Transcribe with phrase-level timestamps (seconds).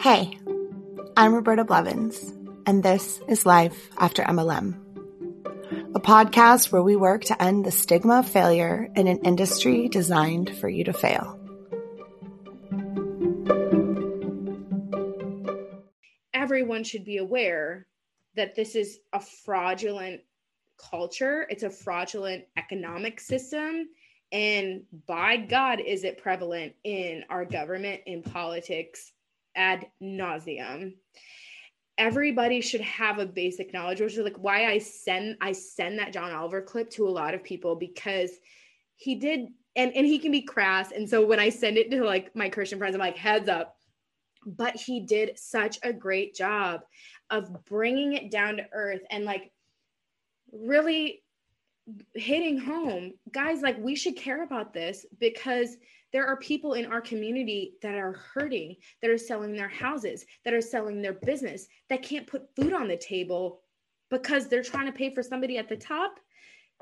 [0.00, 0.38] Hey,
[1.14, 2.32] I'm Roberta Blevins,
[2.64, 4.74] and this is Life After MLM,
[5.94, 10.56] a podcast where we work to end the stigma of failure in an industry designed
[10.56, 11.38] for you to fail.
[16.32, 17.86] Everyone should be aware
[18.36, 20.22] that this is a fraudulent
[20.78, 23.90] culture, it's a fraudulent economic system.
[24.32, 29.12] And by God, is it prevalent in our government, in politics,
[29.54, 30.94] ad nauseum.
[31.98, 36.12] Everybody should have a basic knowledge, which is like why I send I send that
[36.12, 38.30] John Oliver clip to a lot of people because
[38.96, 40.92] he did and and he can be crass.
[40.92, 43.76] And so when I send it to like my Christian friends, I'm like heads up.
[44.46, 46.80] But he did such a great job
[47.28, 49.52] of bringing it down to earth and like
[50.52, 51.22] really
[52.14, 55.76] hitting home guys like we should care about this because
[56.12, 60.54] there are people in our community that are hurting, that are selling their houses, that
[60.54, 63.62] are selling their business, that can't put food on the table
[64.10, 66.18] because they're trying to pay for somebody at the top.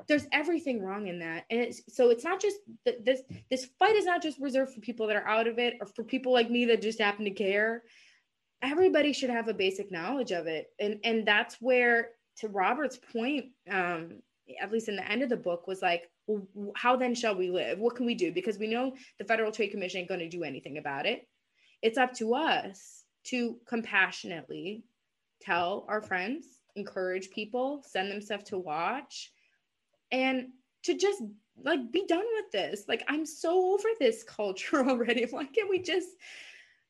[0.07, 1.45] There's everything wrong in that.
[1.49, 3.21] And it's, so it's not just this
[3.51, 6.03] this fight is not just reserved for people that are out of it or for
[6.03, 7.83] people like me that just happen to care.
[8.63, 10.67] Everybody should have a basic knowledge of it.
[10.79, 14.21] And and that's where to Robert's point um
[14.61, 17.49] at least in the end of the book was like well, how then shall we
[17.49, 17.79] live?
[17.79, 18.31] What can we do?
[18.31, 21.27] Because we know the federal trade commission ain't going to do anything about it.
[21.81, 24.83] It's up to us to compassionately
[25.41, 26.45] tell our friends
[26.75, 29.31] encourage people send them stuff to watch
[30.11, 30.47] and
[30.83, 31.21] to just
[31.63, 32.85] like be done with this.
[32.87, 35.25] Like i'm so over this culture already.
[35.29, 36.09] Why can't we just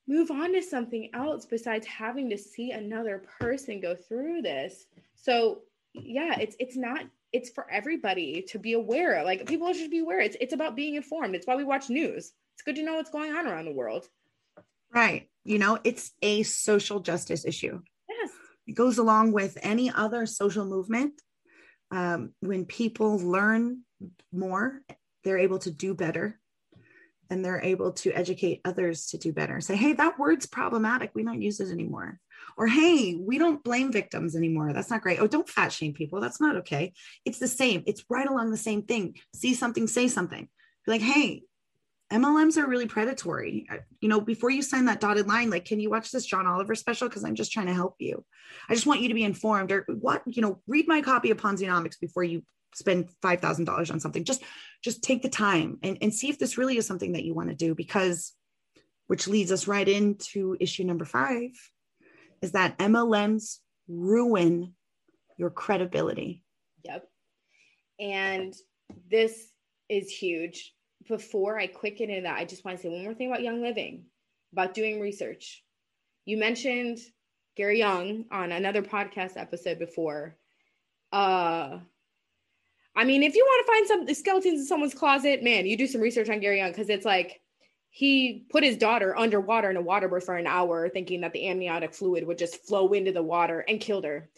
[0.08, 4.86] move on to something else besides having to see another person go through this?
[5.16, 5.62] So
[5.94, 9.24] yeah it's it's not it's for everybody to be aware.
[9.24, 10.20] Like people should be aware.
[10.20, 11.36] It's it's about being informed.
[11.36, 12.32] It's why we watch news.
[12.56, 14.06] It's good to know what's going on around the world.
[14.94, 15.30] Right.
[15.44, 17.80] You know, it's a social justice issue.
[18.10, 18.32] Yes.
[18.68, 21.14] It goes along with any other social movement.
[21.92, 23.82] Um, when people learn
[24.32, 24.82] more,
[25.24, 26.40] they're able to do better
[27.30, 29.62] and they're able to educate others to do better.
[29.62, 31.12] Say, hey, that word's problematic.
[31.14, 32.20] We don't use it anymore.
[32.60, 34.74] Or, hey, we don't blame victims anymore.
[34.74, 35.22] That's not great.
[35.22, 36.20] Oh, don't fat shame people.
[36.20, 36.92] That's not okay.
[37.24, 37.84] It's the same.
[37.88, 39.16] It's right along the same thing.
[39.34, 40.50] See something, say something.
[40.86, 41.44] Be like, hey,
[42.12, 43.66] MLMs are really predatory.
[44.02, 46.76] You know, before you sign that dotted line, like, can you watch this John Oliver
[46.76, 47.08] special?
[47.08, 48.26] Because I'm just trying to help you.
[48.68, 51.38] I just want you to be informed or what, you know, read my copy of
[51.38, 52.44] Ponzinomics before you
[52.76, 54.26] spend $5,000 on something.
[54.26, 54.44] Just,
[54.84, 57.48] just take the time and, and see if this really is something that you want
[57.48, 58.34] to do because
[59.08, 61.52] which leads us right into issue number five
[62.42, 63.58] is that MLMs
[63.88, 64.74] ruin
[65.38, 66.44] your credibility.
[66.84, 67.08] Yep.
[68.00, 68.54] And
[69.10, 69.52] this
[69.88, 70.74] is huge.
[71.08, 73.42] Before I quick get into that, I just want to say one more thing about
[73.42, 74.06] Young Living,
[74.52, 75.64] about doing research.
[76.26, 77.00] You mentioned
[77.56, 80.38] Gary Young on another podcast episode before.
[81.12, 81.80] Uh
[82.96, 85.88] I mean, if you want to find some skeletons in someone's closet, man, you do
[85.88, 87.42] some research on Gary Young because it's like
[87.90, 91.48] he put his daughter underwater in a water birth for an hour, thinking that the
[91.48, 94.30] amniotic fluid would just flow into the water and killed her.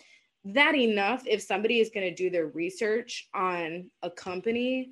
[0.45, 4.91] That enough if somebody is going to do their research on a company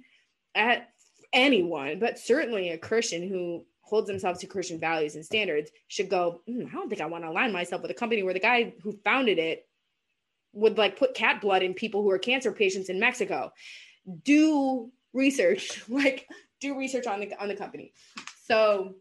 [0.53, 0.89] at
[1.33, 6.41] anyone, but certainly a Christian who holds himself to Christian values and standards should go,
[6.47, 8.73] mm, I don't think I want to align myself with a company where the guy
[8.83, 9.65] who founded it
[10.53, 13.51] would like put cat blood in people who are cancer patients in Mexico.
[14.23, 16.27] Do research, like
[16.59, 17.93] do research on the on the company.
[18.49, 18.95] So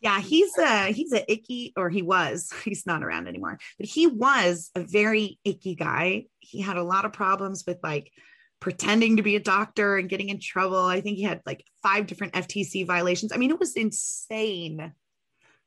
[0.00, 2.52] yeah, he's a he's a icky, or he was.
[2.64, 6.26] He's not around anymore, but he was a very icky guy.
[6.40, 8.12] He had a lot of problems with like
[8.60, 10.78] pretending to be a doctor and getting in trouble.
[10.78, 13.32] I think he had like five different FTC violations.
[13.32, 14.92] I mean, it was insane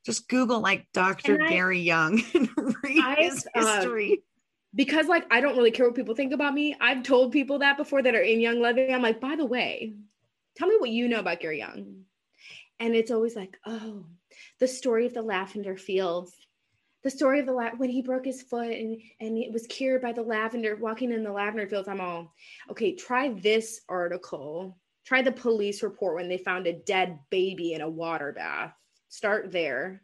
[0.04, 1.42] Just Google like Dr.
[1.42, 2.48] I- Gary Young and
[2.82, 4.22] read I've, his um, history.
[4.72, 6.76] because like I don't really care what people think about me.
[6.80, 8.94] I've told people that before that are in Young Living.
[8.94, 9.94] I'm like, by the way,
[10.56, 12.04] tell me what you know about Gary Young.
[12.80, 14.04] And it's always like, oh,
[14.60, 16.34] the story of the lavender fields.
[17.04, 20.02] The story of the la- when he broke his foot and and it was cured
[20.02, 21.88] by the lavender walking in the lavender fields.
[21.88, 22.34] I'm all
[22.70, 22.94] okay.
[22.94, 24.76] Try this article.
[25.04, 28.74] Try the police report when they found a dead baby in a water bath.
[29.08, 30.02] Start there,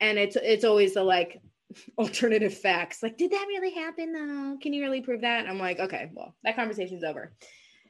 [0.00, 1.40] and it's it's always the like
[1.98, 3.02] alternative facts.
[3.02, 4.58] Like, did that really happen though?
[4.60, 5.46] Can you really prove that?
[5.46, 7.32] I'm like, okay, well, that conversation's over.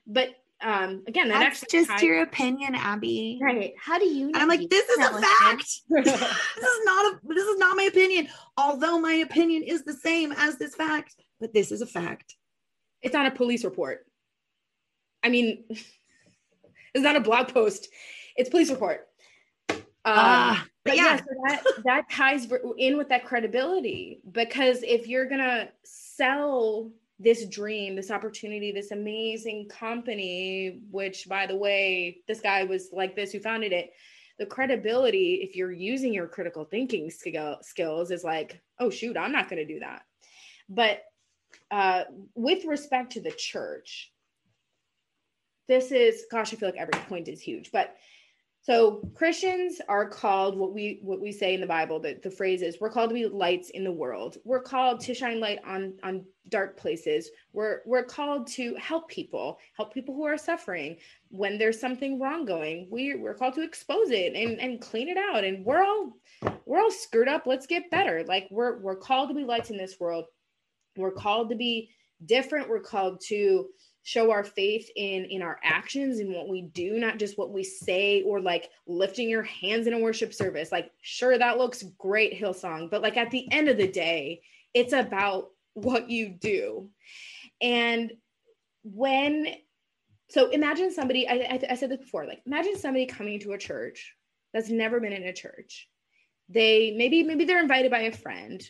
[0.07, 0.29] But
[0.63, 3.39] um, again, that That's just your opinion, Abby.
[3.43, 3.73] right.
[3.79, 4.27] How do you?
[4.29, 5.67] And I'm like, this is a fact.
[5.91, 8.29] this is not a this is not my opinion.
[8.57, 12.37] Although my opinion is the same as this fact, but this is a fact.
[13.03, 14.07] it's not a police report.
[15.23, 17.89] I mean, it's not a blog post.
[18.37, 19.09] It's police report.
[19.71, 21.17] Um, but but yeah, yeah.
[21.19, 22.49] so that that ties
[22.79, 26.91] in with that credibility because if you're gonna sell
[27.23, 33.15] this dream, this opportunity, this amazing company, which by the way, this guy was like
[33.15, 33.93] this who founded it.
[34.39, 39.33] The credibility, if you're using your critical thinking skill, skills, is like, oh shoot, I'm
[39.33, 40.03] not gonna do that.
[40.69, 41.05] But
[41.71, 42.05] uh,
[42.35, 44.11] with respect to the church,
[45.69, 47.95] this is gosh, I feel like every point is huge, but
[48.63, 52.63] so Christians are called what we what we say in the Bible that the phrase
[52.63, 54.37] is we're called to be lights in the world.
[54.45, 57.31] We're called to shine light on on dark places.
[57.53, 60.97] We're we're called to help people, help people who are suffering.
[61.31, 65.17] When there's something wrong going, we we're called to expose it and and clean it
[65.17, 65.43] out.
[65.43, 66.13] And we're all
[66.65, 67.47] we're all screwed up.
[67.47, 68.23] Let's get better.
[68.29, 70.27] Like we're we're called to be lights in this world.
[70.97, 71.91] We're called to be
[72.27, 72.69] different.
[72.69, 73.67] We're called to
[74.05, 77.63] show our faith in in our actions and what we do not just what we
[77.63, 80.73] say or like lifting your hands in a worship service.
[80.73, 84.43] Like sure that looks great hillsong but like at the end of the day
[84.75, 86.91] it's about what you do.
[87.61, 88.13] And
[88.83, 89.55] when
[90.31, 93.59] so imagine somebody I, I, I said this before like imagine somebody coming to a
[93.59, 94.15] church
[94.53, 95.89] that's never been in a church.
[96.49, 98.63] They maybe maybe they're invited by a friend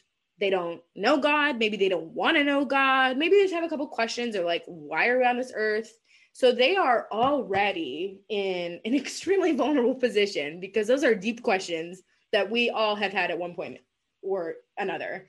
[0.43, 1.57] they don't know God.
[1.57, 3.17] Maybe they don't want to know God.
[3.17, 5.97] Maybe they just have a couple questions or like, why are we on this earth?
[6.33, 12.03] So they are already in an extremely vulnerable position because those are deep questions
[12.33, 13.79] that we all have had at one point
[14.21, 15.29] or another.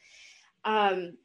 [0.65, 1.15] Um,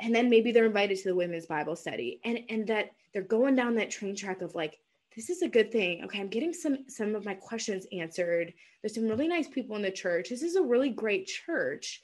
[0.00, 3.54] and then maybe they're invited to the women's Bible study and, and that they're going
[3.54, 4.80] down that train track of like,
[5.14, 6.02] this is a good thing.
[6.02, 8.52] Okay, I'm getting some some of my questions answered.
[8.82, 10.28] There's some really nice people in the church.
[10.28, 12.02] This is a really great church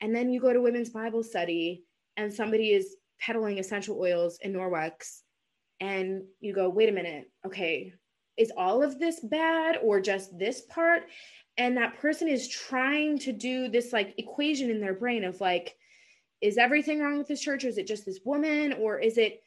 [0.00, 1.84] and then you go to women's bible study
[2.16, 5.22] and somebody is peddling essential oils in norwex
[5.80, 7.30] and you go wait a minute.
[7.46, 7.92] Okay.
[8.36, 11.04] Is all of this bad or just this part?
[11.56, 15.76] And that person is trying to do this like equation in their brain of like
[16.40, 17.64] is everything wrong with this church?
[17.64, 18.74] Or is it just this woman?
[18.74, 19.42] Or is it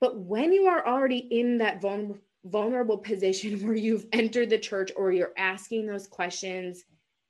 [0.00, 4.92] but when you are already in that vulnerable vulnerable position where you've entered the church
[4.96, 6.84] or you're asking those questions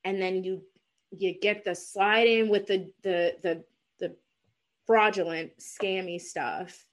[0.05, 0.63] and then you
[1.11, 3.65] you get the slide in with the the the
[3.99, 4.17] the
[4.87, 6.85] fraudulent scammy stuff.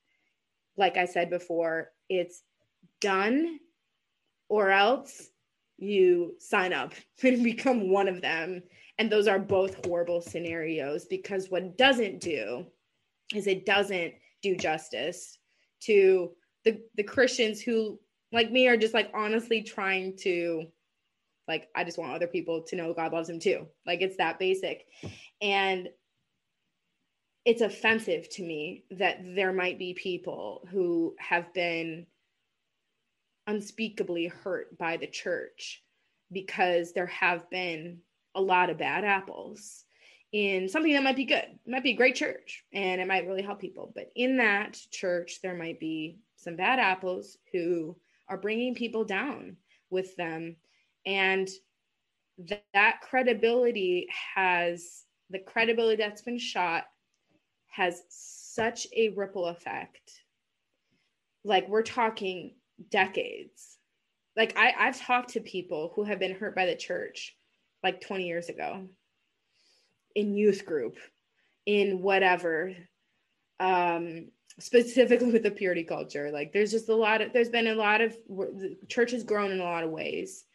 [0.75, 2.41] Like i said before it's
[2.99, 3.59] done
[4.49, 5.29] or else
[5.77, 6.93] you sign up
[7.23, 8.63] and become one of them.
[8.99, 12.65] And those are both horrible scenarios because what doesn't do
[13.33, 15.39] is it doesn't do justice
[15.81, 16.31] to
[16.65, 17.99] the the christians who
[18.31, 20.65] like me are just like honestly trying to
[21.47, 24.39] like i just want other people to know god loves them too like it's that
[24.39, 24.85] basic
[25.41, 25.89] and
[27.45, 32.05] it's offensive to me that there might be people who have been
[33.47, 35.83] unspeakably hurt by the church
[36.31, 37.99] because there have been
[38.35, 39.83] a lot of bad apples
[40.31, 41.43] in something that might be good.
[41.43, 43.91] It might be a great church and it might really help people.
[43.93, 47.95] But in that church, there might be some bad apples who
[48.27, 49.57] are bringing people down
[49.91, 50.55] with them.
[51.05, 51.49] And
[52.47, 56.85] th- that credibility has the credibility that's been shot
[57.67, 60.21] has such a ripple effect.
[61.43, 62.55] Like we're talking
[62.89, 63.77] decades.
[64.35, 67.35] Like I, I've talked to people who have been hurt by the church
[67.83, 68.87] like 20 years ago
[70.15, 70.97] in youth group,
[71.65, 72.73] in whatever,
[73.59, 74.27] um,
[74.59, 76.31] specifically with the purity culture.
[76.31, 79.51] Like there's just a lot of, there's been a lot of, the church has grown
[79.51, 80.45] in a lot of ways.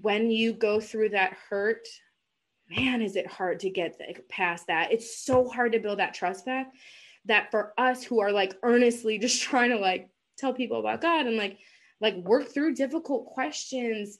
[0.00, 1.86] When you go through that hurt,
[2.70, 4.92] man, is it hard to get past that.
[4.92, 6.72] It's so hard to build that trust back
[7.26, 10.08] that for us who are like earnestly just trying to like
[10.38, 11.58] tell people about God and like,
[12.00, 14.18] like work through difficult questions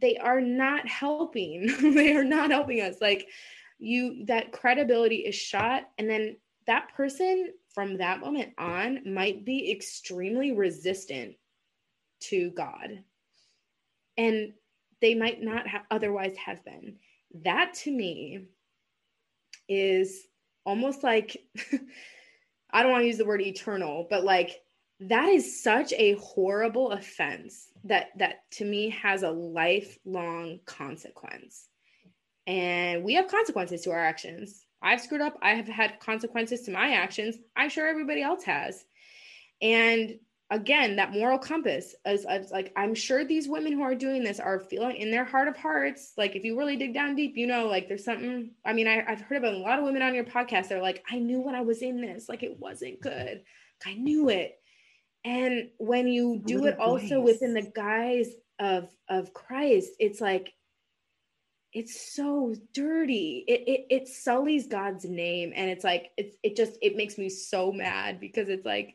[0.00, 1.66] they are not helping.
[1.94, 2.96] they are not helping us.
[3.00, 3.28] Like
[3.78, 5.84] you, that credibility is shot.
[5.98, 6.36] And then
[6.66, 11.36] that person from that moment on might be extremely resistant
[12.20, 13.02] to God.
[14.16, 14.52] And
[15.00, 16.96] they might not have otherwise have been.
[17.44, 18.46] That to me
[19.68, 20.26] is
[20.64, 21.36] almost like
[22.70, 24.60] I don't want to use the word eternal, but like
[25.00, 31.68] that is such a horrible offense that that to me has a lifelong consequence.
[32.46, 34.64] And we have consequences to our actions.
[34.82, 35.36] I've screwed up.
[35.42, 37.36] I have had consequences to my actions.
[37.56, 38.84] I'm sure everybody else has.
[39.60, 40.18] And
[40.50, 44.38] again that moral compass as, as, like i'm sure these women who are doing this
[44.38, 47.48] are feeling in their heart of hearts like if you really dig down deep you
[47.48, 50.14] know like there's something i mean I, i've heard about a lot of women on
[50.14, 53.42] your podcast they're like i knew when i was in this like it wasn't good.
[53.84, 54.58] I knew it.
[55.24, 60.52] And when you do it also within the guise of of christ it's like
[61.72, 63.44] it's so dirty.
[63.46, 67.28] It, it it sullies god's name and it's like it's it just it makes me
[67.28, 68.94] so mad because it's like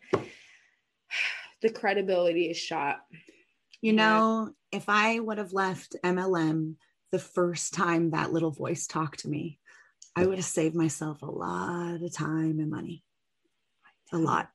[1.62, 3.02] the credibility is shot.
[3.82, 6.76] You know, if I would have left MLM
[7.12, 9.60] the first time that little voice talked to me,
[10.16, 13.04] I would have saved myself a lot of time and money.
[14.14, 14.50] A lot.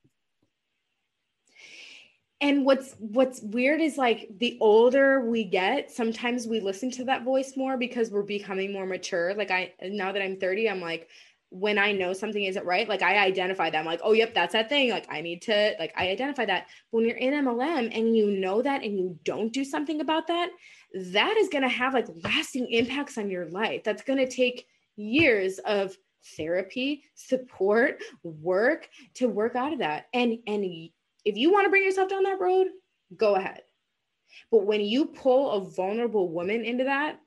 [2.39, 7.23] And what's what's weird is like the older we get, sometimes we listen to that
[7.23, 9.33] voice more because we're becoming more mature.
[9.33, 11.09] Like I now that I'm 30, I'm like,
[11.49, 14.69] when I know something isn't right, like I identify them, like, oh, yep, that's that
[14.69, 14.91] thing.
[14.91, 16.67] Like I need to, like, I identify that.
[16.91, 20.27] But when you're in MLM and you know that and you don't do something about
[20.27, 20.49] that,
[20.93, 23.83] that is going to have like lasting impacts on your life.
[23.83, 25.95] That's going to take years of
[26.35, 30.07] therapy, support, work to work out of that.
[30.13, 30.65] And, and
[31.23, 32.67] if you want to bring yourself down that road,
[33.15, 33.61] go ahead.
[34.51, 37.19] But when you pull a vulnerable woman into that,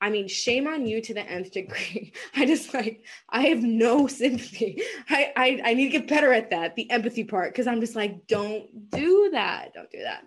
[0.00, 2.12] I mean, shame on you to the nth degree.
[2.36, 4.82] I just like, I have no sympathy.
[5.10, 7.96] I, I, I need to get better at that, the empathy part, because I'm just
[7.96, 9.74] like, don't do that.
[9.74, 10.24] Don't do that.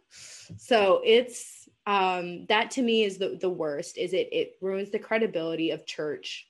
[0.58, 5.00] So it's, um, that to me is the, the worst is it, it ruins the
[5.00, 6.48] credibility of church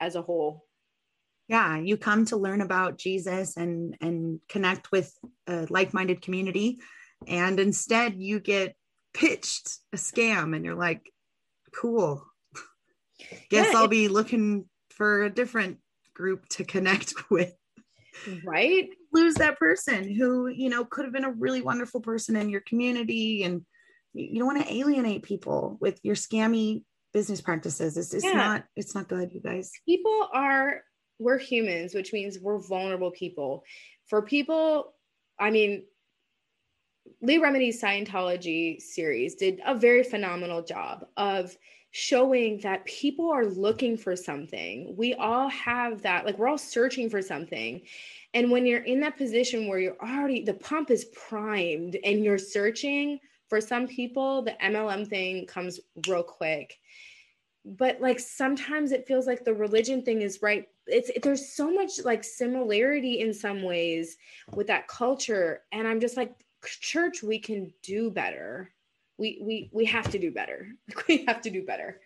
[0.00, 0.66] as a whole.
[1.48, 1.78] Yeah.
[1.78, 5.12] You come to learn about Jesus and, and connect with
[5.46, 6.80] a like-minded community.
[7.26, 8.76] And instead you get
[9.14, 11.10] pitched a scam and you're like,
[11.72, 12.26] cool
[13.50, 15.78] guess yeah, I'll be looking for a different
[16.14, 17.54] group to connect with.
[18.44, 18.88] Right?
[19.12, 22.60] Lose that person who, you know, could have been a really wonderful person in your
[22.60, 23.44] community.
[23.44, 23.64] And
[24.12, 27.96] you don't want to alienate people with your scammy business practices.
[27.96, 28.32] It's, it's yeah.
[28.32, 29.70] not, it's not good, you guys.
[29.86, 30.82] People are,
[31.18, 33.64] we're humans, which means we're vulnerable people.
[34.08, 34.94] For people,
[35.38, 35.84] I mean,
[37.22, 41.56] Leah Remini's Scientology series did a very phenomenal job of
[41.92, 44.94] showing that people are looking for something.
[44.96, 47.82] We all have that, like we're all searching for something.
[48.34, 52.38] And when you're in that position where you're already, the pump is primed and you're
[52.38, 53.18] searching,
[53.50, 56.78] for some people, the MLM thing comes real quick.
[57.64, 60.66] But like sometimes it feels like the religion thing is right.
[60.86, 64.16] It's it, there's so much like similarity in some ways
[64.54, 65.62] with that culture.
[65.72, 66.32] And I'm just like,
[66.64, 68.70] church, we can do better
[69.20, 70.68] we we we have to do better.
[71.08, 72.00] We have to do better.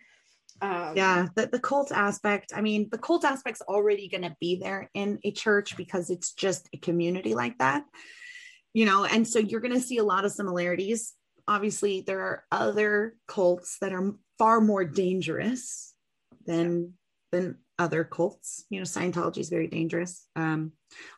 [0.61, 4.55] Um, yeah the, the cult aspect i mean the cult aspect's already going to be
[4.55, 7.83] there in a church because it's just a community like that
[8.75, 11.13] you know and so you're going to see a lot of similarities.
[11.47, 15.93] Obviously there are other cults that are far more dangerous
[16.45, 16.93] than
[17.31, 18.65] than other cults.
[18.69, 20.27] You know, Scientology is very dangerous.
[20.35, 20.71] Um,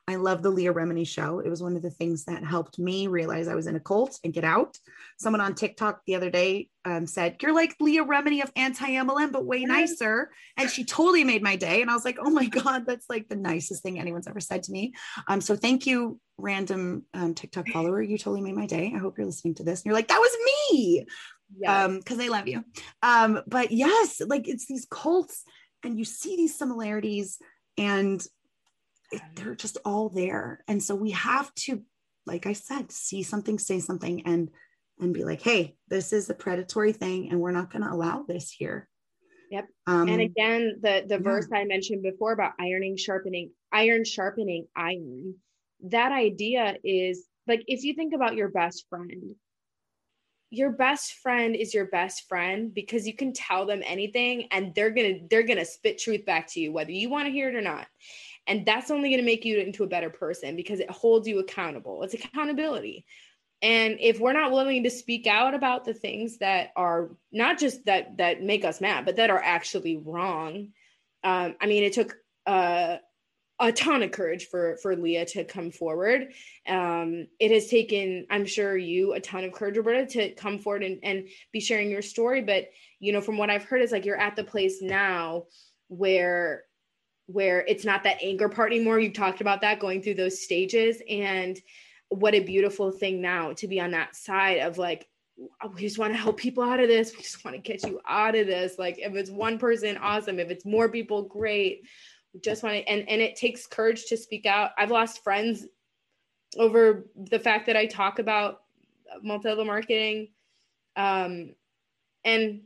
[0.07, 1.39] I love the Leah Remini show.
[1.39, 4.19] It was one of the things that helped me realize I was in a cult
[4.23, 4.77] and get out.
[5.19, 9.31] Someone on TikTok the other day um, said, You're like Leah Remini of anti MLM,
[9.31, 10.31] but way nicer.
[10.55, 11.81] And she totally made my day.
[11.81, 14.63] And I was like, Oh my God, that's like the nicest thing anyone's ever said
[14.63, 14.93] to me.
[15.27, 18.01] Um, so thank you, random um, TikTok follower.
[18.01, 18.91] You totally made my day.
[18.95, 19.81] I hope you're listening to this.
[19.81, 20.35] And you're like, That was
[20.71, 21.05] me.
[21.59, 21.85] Yes.
[21.85, 22.63] Um, because I love you.
[23.01, 25.43] Um, but yes, like it's these cults
[25.83, 27.37] and you see these similarities
[27.77, 28.25] and
[29.11, 30.63] it, they're just all there.
[30.67, 31.83] And so we have to
[32.27, 34.49] like i said see something say something and
[34.99, 38.23] and be like hey this is a predatory thing and we're not going to allow
[38.27, 38.87] this here.
[39.49, 39.65] Yep.
[39.87, 41.21] Um, and again the the yeah.
[41.21, 45.35] verse i mentioned before about ironing sharpening iron sharpening iron
[45.85, 49.35] that idea is like if you think about your best friend
[50.49, 54.91] your best friend is your best friend because you can tell them anything and they're
[54.93, 57.61] to they're to spit truth back to you whether you want to hear it or
[57.61, 57.87] not.
[58.47, 62.03] And that's only to make you into a better person because it holds you accountable.
[62.03, 63.05] It's accountability.
[63.61, 67.85] And if we're not willing to speak out about the things that are not just
[67.85, 70.69] that that make us mad but that are actually wrong
[71.23, 72.97] um, i mean it took uh,
[73.59, 76.33] a ton of courage for for leah to come forward.
[76.67, 80.83] Um, it has taken i'm sure you a ton of courage roberta to come forward
[80.83, 82.41] and, and be sharing your story.
[82.41, 85.45] But you know from what i've heard is like you're at the place now
[85.87, 86.63] where
[87.27, 88.99] where it's not that anger part anymore.
[88.99, 91.01] You've talked about that going through those stages.
[91.09, 91.59] And
[92.09, 95.07] what a beautiful thing now to be on that side of like
[95.75, 97.11] we just want to help people out of this.
[97.11, 98.79] We just want to get you out of this.
[98.79, 100.39] Like if it's one person awesome.
[100.39, 101.83] If it's more people great
[102.43, 104.71] just want to and and it takes courage to speak out.
[104.77, 105.65] I've lost friends
[106.57, 108.61] over the fact that i talk about
[109.21, 110.29] multi-level marketing
[110.95, 111.53] um
[112.23, 112.61] and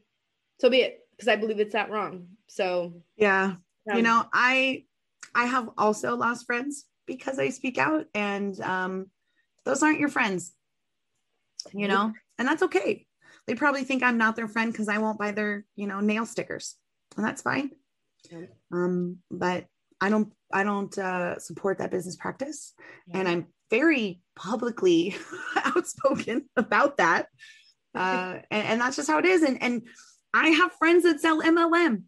[0.60, 2.94] so be it because i believe it's that wrong so.
[3.15, 3.56] Yeah.
[3.89, 4.84] Um, you know i
[5.34, 9.08] i have also lost friends because i speak out and um
[9.65, 10.53] those aren't your friends
[11.74, 12.12] you know?
[12.39, 13.06] And that's okay.
[13.46, 16.25] They probably think i'm not their friend because i won't buy their you know nail
[16.25, 16.75] stickers
[17.18, 17.72] and that's fine.
[18.72, 19.66] Um but
[20.00, 22.74] i don't i don't uh, support that business practice
[23.08, 23.20] yeah.
[23.20, 25.16] and i'm very publicly
[25.75, 27.28] outspoken about that
[27.96, 29.84] uh and, and, that's just how it is and and
[30.34, 32.04] i have friends that sell mlm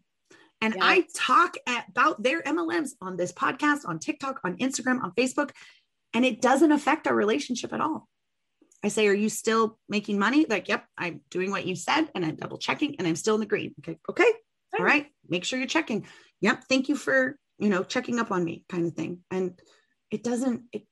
[0.60, 0.84] and yeah.
[0.84, 5.50] i talk about their mlms on this podcast on tiktok on instagram on facebook
[6.14, 8.08] and it doesn't affect our relationship at all.
[8.82, 10.46] I say, Are you still making money?
[10.48, 13.40] Like, yep, I'm doing what you said and I'm double checking and I'm still in
[13.40, 13.74] the green.
[13.80, 13.98] Okay.
[14.08, 14.32] Okay.
[14.78, 15.06] All right.
[15.28, 16.06] Make sure you're checking.
[16.40, 16.64] Yep.
[16.68, 19.20] Thank you for, you know, checking up on me kind of thing.
[19.30, 19.58] And
[20.10, 20.82] it doesn't, it,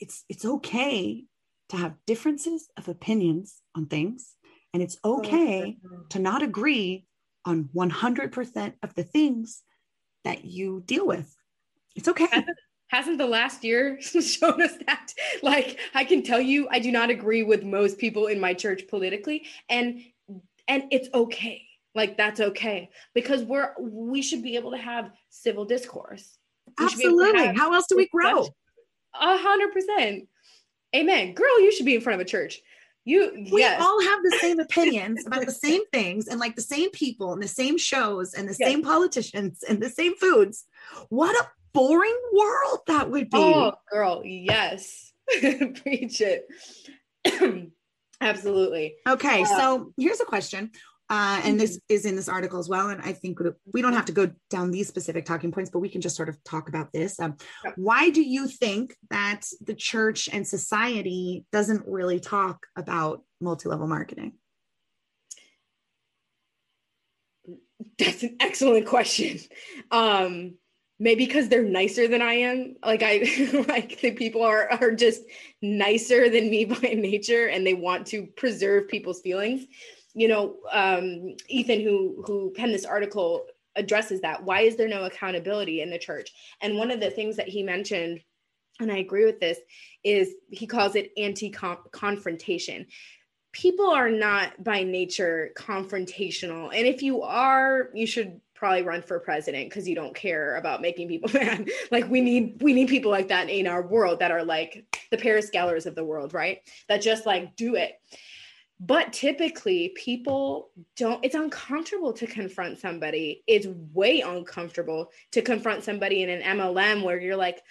[0.00, 1.24] it's, it's okay
[1.70, 4.34] to have differences of opinions on things.
[4.72, 5.78] And it's oh, okay
[6.10, 7.06] to not agree
[7.44, 9.62] on 100% of the things
[10.24, 11.34] that you deal with.
[11.94, 12.44] It's okay
[12.88, 15.12] hasn't the last year shown us that
[15.42, 18.82] like i can tell you i do not agree with most people in my church
[18.88, 20.00] politically and
[20.68, 21.62] and it's okay
[21.96, 26.38] like that's okay because we're we should be able to have civil discourse
[26.78, 30.28] we absolutely how else do we grow a hundred percent
[30.94, 32.60] amen girl you should be in front of a church
[33.04, 33.80] you we yes.
[33.80, 37.42] all have the same opinions about the same things and like the same people and
[37.42, 38.68] the same shows and the yes.
[38.68, 40.66] same politicians and the same foods
[41.08, 43.36] what a boring world that would be.
[43.36, 45.12] Oh, girl, yes.
[45.40, 46.48] Preach it.
[48.22, 48.94] Absolutely.
[49.06, 50.70] Okay, uh, so here's a question.
[51.08, 51.94] Uh, and this mm-hmm.
[51.94, 52.88] is in this article as well.
[52.90, 53.38] And I think
[53.72, 56.28] we don't have to go down these specific talking points, but we can just sort
[56.28, 57.20] of talk about this.
[57.20, 57.36] Um,
[57.76, 63.86] why do you think that the church and society doesn't really talk about multi level
[63.86, 64.32] marketing?
[67.98, 69.38] That's an excellent question.
[69.90, 70.54] Um,
[70.98, 72.76] maybe because they're nicer than I am.
[72.84, 75.22] Like I like the people are are just
[75.62, 79.66] nicer than me by nature and they want to preserve people's feelings.
[80.16, 84.42] You know, um, Ethan who who penned this article addresses that.
[84.42, 86.32] Why is there no accountability in the church?
[86.62, 88.20] And one of the things that he mentioned
[88.78, 89.58] and I agree with this
[90.04, 92.86] is he calls it anti-confrontation
[93.52, 99.20] people are not by nature confrontational and if you are you should probably run for
[99.20, 101.70] president because you don't care about making people mad.
[101.90, 105.16] like we need we need people like that in our world that are like the
[105.16, 106.60] Paris Gellers of the world, right?
[106.88, 108.00] That just like do it.
[108.78, 113.42] But typically people don't it's uncomfortable to confront somebody.
[113.46, 117.62] It's way uncomfortable to confront somebody in an MLM where you're like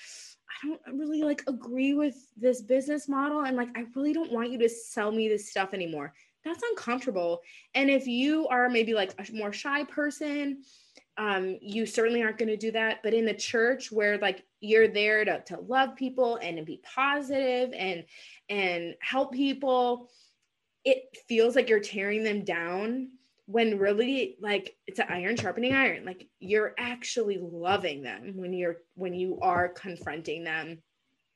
[0.63, 4.51] I don't really like agree with this business model and like I really don't want
[4.51, 6.13] you to sell me this stuff anymore
[6.45, 7.41] that's uncomfortable.
[7.73, 10.61] And if you are maybe like a more shy person,
[11.17, 12.99] um, you certainly aren't going to do that.
[13.03, 16.81] But in the church where like you're there to, to love people and to be
[16.83, 18.05] positive and
[18.47, 20.09] and help people,
[20.85, 23.09] it feels like you're tearing them down
[23.47, 26.05] when really like it's an iron sharpening iron.
[26.05, 30.81] Like you're actually loving them when you're when you are confronting them.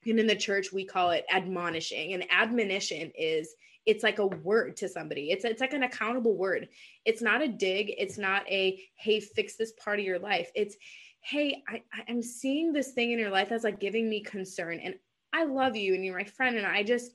[0.05, 2.13] And in the church, we call it admonishing.
[2.13, 3.53] And admonition is
[3.85, 5.31] it's like a word to somebody.
[5.31, 6.69] It's it's like an accountable word.
[7.05, 7.93] It's not a dig.
[7.97, 10.51] It's not a hey, fix this part of your life.
[10.55, 10.77] It's
[11.21, 14.95] hey, I, I'm seeing this thing in your life that's like giving me concern, and
[15.33, 17.11] I love you, and you're my friend, and I just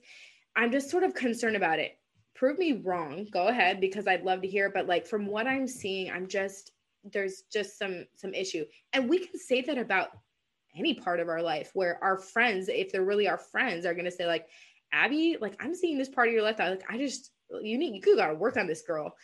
[0.55, 1.97] I'm just sort of concerned about it.
[2.35, 3.27] Prove me wrong.
[3.31, 4.69] Go ahead because I'd love to hear.
[4.69, 6.71] But like from what I'm seeing, I'm just
[7.11, 10.09] there's just some some issue, and we can say that about
[10.75, 14.05] any part of our life where our friends, if they're really our friends, are going
[14.05, 14.47] to say like,
[14.91, 16.59] Abby, like I'm seeing this part of your life.
[16.59, 19.15] I like I just you need you got to work on this girl.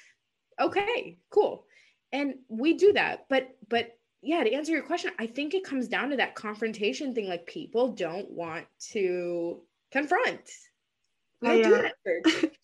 [0.59, 1.65] Okay, cool.
[2.11, 3.25] And we do that.
[3.29, 7.13] But but yeah, to answer your question, I think it comes down to that confrontation
[7.13, 7.27] thing.
[7.27, 10.49] Like people don't want to confront.
[11.43, 11.89] I, uh.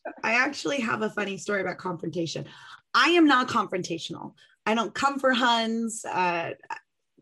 [0.23, 2.45] I actually have a funny story about confrontation.
[2.93, 4.33] I am not confrontational.
[4.65, 6.05] I don't come for Huns.
[6.05, 6.51] Uh,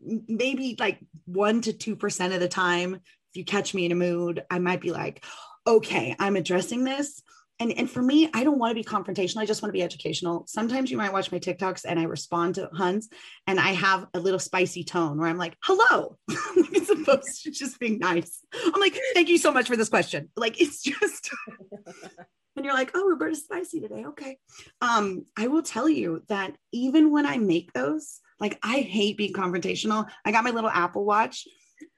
[0.00, 3.96] maybe like one to two percent of the time, if you catch me in a
[3.96, 5.24] mood, I might be like,
[5.66, 7.22] "Okay, I'm addressing this."
[7.58, 9.38] And and for me, I don't want to be confrontational.
[9.38, 10.44] I just want to be educational.
[10.46, 13.08] Sometimes you might watch my TikToks and I respond to Huns,
[13.46, 16.18] and I have a little spicy tone where I'm like, "Hello,"
[16.76, 18.44] as supposed to just being nice.
[18.52, 21.30] I'm like, "Thank you so much for this question." Like it's just
[22.56, 24.04] and you're like, oh, Roberta's spicy today.
[24.06, 24.38] Okay.
[24.80, 29.32] Um, I will tell you that even when I make those, like I hate being
[29.32, 30.08] confrontational.
[30.24, 31.46] I got my little Apple Watch.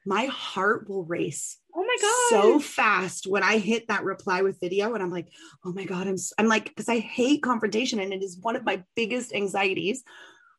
[0.07, 2.43] My heart will race Oh my god.
[2.43, 5.29] so fast when I hit that reply with video, and I'm like,
[5.65, 8.65] oh my god, I'm I'm like because I hate confrontation, and it is one of
[8.65, 10.03] my biggest anxieties,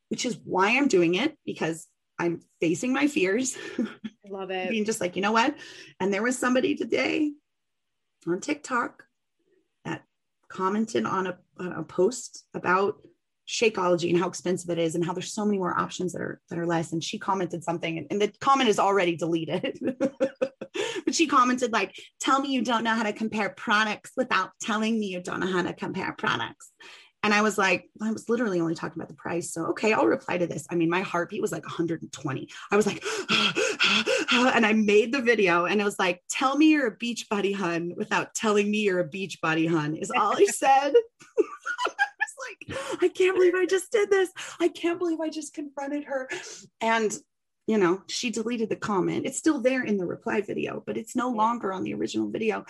[0.10, 1.88] which is why I'm doing it because
[2.20, 4.70] I'm facing my fears I love it.
[4.70, 5.56] being just like, you know what?
[6.00, 7.32] And there was somebody today
[8.28, 9.04] on TikTok
[9.86, 10.04] that
[10.50, 12.96] commented on a, on a post about
[13.50, 16.40] Shakeology and how expensive it is and how there's so many more options that are
[16.50, 16.94] that are less.
[16.94, 19.80] And she commented something, and, and the comment is already deleted.
[20.00, 25.00] but she commented like, "Tell me you don't know how to compare products without telling
[25.00, 26.72] me you don't know how to compare products."
[27.24, 29.52] And I was like, I was literally only talking about the price.
[29.52, 30.66] So, okay, I'll reply to this.
[30.70, 32.48] I mean, my heartbeat was like 120.
[32.72, 33.04] I was like,
[34.32, 37.92] and I made the video and it was like, tell me you're a Beachbody hun
[37.98, 40.94] without telling me you're a Beachbody hun, is all I said.
[42.48, 44.30] Like, I can't believe I just did this.
[44.60, 46.30] I can't believe I just confronted her.
[46.82, 47.16] And,
[47.68, 49.26] you know, she deleted the comment.
[49.26, 52.66] It's still there in the reply video, but it's no longer on the original video.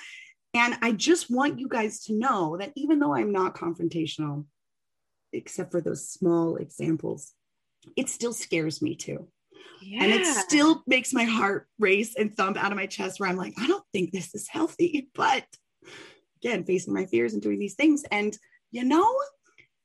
[0.54, 4.46] And I just want you guys to know that even though I'm not confrontational,
[5.32, 7.34] except for those small examples,
[7.96, 9.28] it still scares me too.
[9.82, 10.04] Yeah.
[10.04, 13.38] And it still makes my heart race and thump out of my chest where I'm
[13.38, 15.10] like, I don't think this is healthy.
[15.16, 15.46] But
[16.42, 18.04] again, facing my fears and doing these things.
[18.12, 18.38] And
[18.72, 19.14] you know,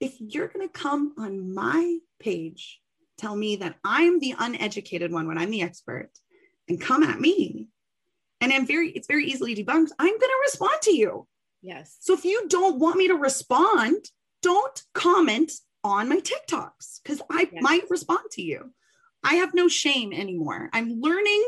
[0.05, 2.81] if you're going to come on my page,
[3.19, 6.11] tell me that I'm the uneducated one when I'm the expert
[6.69, 7.69] and come at me.
[8.41, 9.91] And I'm very, it's very easily debunked.
[9.99, 11.27] I'm going to respond to you.
[11.63, 11.97] yes.
[12.01, 14.05] So if you don't want me to respond,
[14.43, 17.63] don't comment on my TikToks because I Yes.
[17.63, 18.73] might respond to you.
[19.23, 20.69] I have no shame anymore.
[20.73, 21.45] I'm learning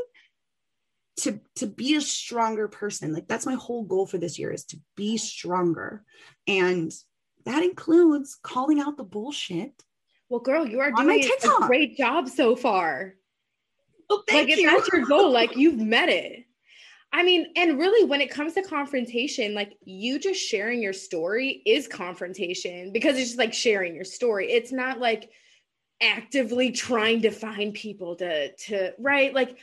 [1.18, 3.12] to to be a stronger person.
[3.12, 6.04] Like that's my whole goal for this year is to be stronger.
[6.46, 6.90] And
[7.46, 9.82] that includes calling out the bullshit.
[10.28, 13.14] Well, girl, you are doing a great job so far.
[14.10, 14.68] Oh, thank like you.
[14.68, 16.44] if that's your goal, like you've met it.
[17.12, 21.62] I mean, and really when it comes to confrontation, like you just sharing your story
[21.64, 24.50] is confrontation because it's just like sharing your story.
[24.50, 25.30] It's not like
[26.02, 29.56] actively trying to find people to to right like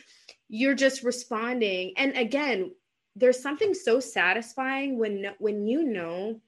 [0.50, 2.72] you're just responding and again
[3.16, 6.40] there's something so satisfying when when you know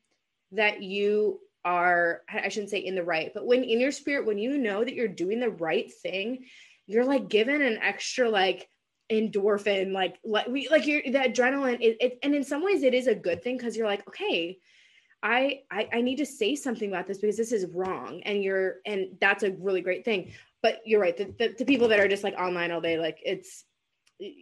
[0.55, 4.37] that you are i shouldn't say in the right but when in your spirit when
[4.37, 6.45] you know that you're doing the right thing
[6.85, 8.69] you're like given an extra like
[9.11, 12.93] endorphin like like we like you're the adrenaline it, it and in some ways it
[12.93, 14.57] is a good thing because you're like okay
[15.25, 18.75] I, I I need to say something about this because this is wrong and you're
[18.85, 20.33] and that's a really great thing.
[20.61, 23.19] But you're right the, the, the people that are just like online all day like
[23.23, 23.65] it's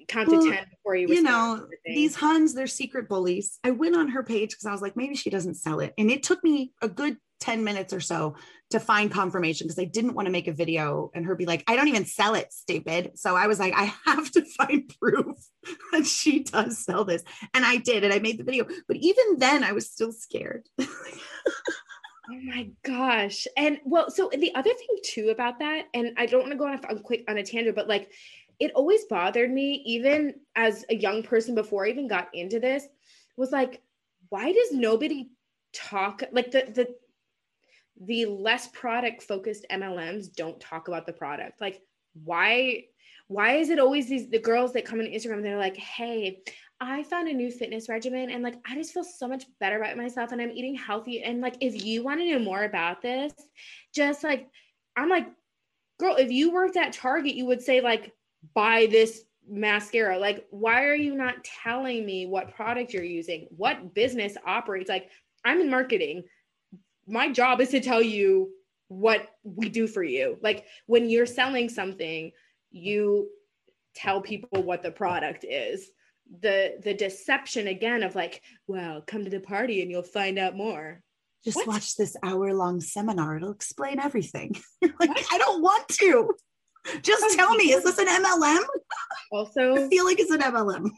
[0.08, 1.96] count Well, to 10 before you you know, everything.
[1.96, 3.60] these Huns, they're secret bullies.
[3.64, 5.94] I went on her page because I was like, maybe she doesn't sell it.
[5.98, 8.36] And it took me a good 10 minutes or so
[8.70, 11.64] to find confirmation because I didn't want to make a video and her be like,
[11.68, 13.12] I don't even sell it, stupid.
[13.16, 15.38] So I was like, I have to find proof
[15.92, 17.24] that she does sell this.
[17.54, 18.04] And I did.
[18.04, 18.66] And I made the video.
[18.88, 20.68] But even then, I was still scared.
[22.32, 23.48] Oh my gosh.
[23.58, 26.68] And well, so the other thing too about that, and I don't want to go
[26.68, 28.12] on a, on quick on a tangent, but like
[28.60, 32.88] it always bothered me, even as a young person before I even got into this,
[33.38, 33.82] was like,
[34.30, 35.30] why does nobody
[35.74, 36.96] talk like the the
[38.06, 41.62] the less product focused MLMs don't talk about the product?
[41.62, 41.82] Like,
[42.24, 42.86] why
[43.28, 46.42] why is it always these the girls that come on Instagram they're like, hey,
[46.80, 49.98] I found a new fitness regimen and like I just feel so much better about
[49.98, 51.24] myself and I'm eating healthy.
[51.24, 53.34] And like, if you want to know more about this,
[53.94, 54.48] just like,
[54.96, 55.28] I'm like,
[56.00, 58.14] girl, if you worked at Target, you would say, like,
[58.54, 60.18] buy this mascara.
[60.18, 63.48] Like, why are you not telling me what product you're using?
[63.56, 64.90] What business operates?
[64.90, 65.10] Like,
[65.44, 66.24] I'm in marketing.
[67.08, 68.52] My job is to tell you
[68.88, 70.38] what we do for you.
[70.42, 72.32] Like, when you're selling something,
[72.72, 73.30] you
[73.96, 75.92] tell people what the product is
[76.42, 80.56] the the deception again of like well come to the party and you'll find out
[80.56, 81.02] more
[81.44, 81.68] Just What?
[81.68, 83.36] watch this hour long seminar.
[83.38, 84.56] It'll explain everything.
[84.82, 85.26] like, What?
[85.32, 86.34] I don't want to.
[87.02, 88.64] Just tell me, is this an MLM?
[89.32, 90.90] Also, I feel like it's an MLM.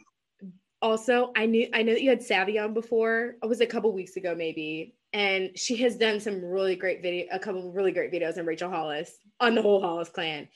[0.81, 3.35] Also, I knew I know that you had Savvy on before.
[3.41, 7.25] It was a couple weeks ago, maybe, and she has done some really great video,
[7.31, 10.47] a couple of really great videos on Rachel Hollis on the whole Hollis clan.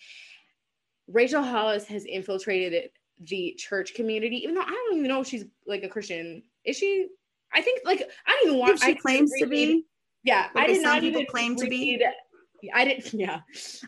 [1.08, 2.90] Rachel Hollis has infiltrated
[3.22, 6.44] the church community, even though I don't even know if she's like a Christian.
[6.66, 7.08] Is she?
[7.54, 8.80] I think like I don't even want.
[8.80, 9.86] She claims to be.
[10.24, 12.04] Yeah, Like I did some not people even claim to be.
[12.74, 13.14] I didn't.
[13.20, 13.42] Yeah,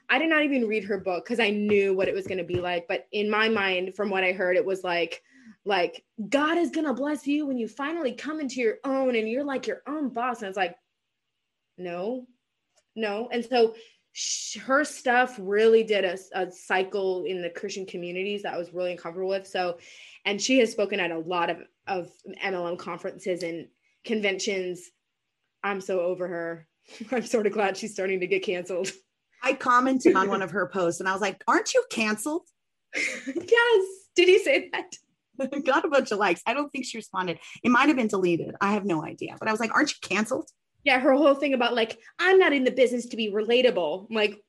[0.09, 2.43] I did not even read her book because I knew what it was going to
[2.43, 2.87] be like.
[2.87, 5.21] But in my mind, from what I heard, it was like,
[5.65, 9.29] like God is going to bless you when you finally come into your own and
[9.29, 10.41] you're like your own boss.
[10.41, 10.75] And it's like,
[11.77, 12.25] no,
[12.95, 13.29] no.
[13.31, 13.75] And so
[14.11, 18.73] sh- her stuff really did a, a cycle in the Christian communities that I was
[18.73, 19.47] really uncomfortable with.
[19.47, 19.77] So,
[20.25, 22.11] and she has spoken at a lot of of
[22.43, 23.67] MLM conferences and
[24.05, 24.89] conventions.
[25.63, 26.67] I'm so over her.
[27.11, 28.91] I'm sort of glad she's starting to get canceled.
[29.43, 32.47] I commented on one of her posts and I was like, Aren't you canceled?
[32.95, 33.85] yes.
[34.15, 35.63] Did he say that?
[35.65, 36.41] Got a bunch of likes.
[36.45, 37.39] I don't think she responded.
[37.63, 38.55] It might have been deleted.
[38.61, 39.35] I have no idea.
[39.39, 40.49] But I was like, Aren't you canceled?
[40.83, 44.07] Yeah, her whole thing about like, I'm not in the business to be relatable.
[44.09, 44.39] I'm Like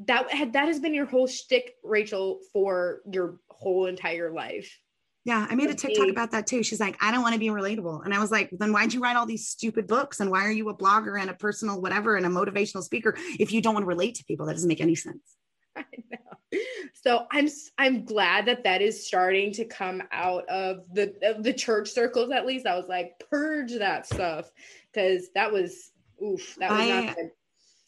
[0.00, 4.78] that had that has been your whole shtick, Rachel, for your whole entire life.
[5.26, 6.62] Yeah, I made a TikTok about that too.
[6.62, 8.04] She's like, I don't want to be relatable.
[8.04, 10.20] And I was like, then why'd you write all these stupid books?
[10.20, 13.50] And why are you a blogger and a personal whatever and a motivational speaker if
[13.50, 14.46] you don't want to relate to people?
[14.46, 15.34] That doesn't make any sense.
[15.76, 16.60] I know.
[17.02, 21.52] So I'm I'm glad that that is starting to come out of the of the
[21.52, 22.64] church circles at least.
[22.64, 24.48] I was like purge that stuff
[24.92, 25.90] because that was
[26.24, 27.30] oof that was I- not good.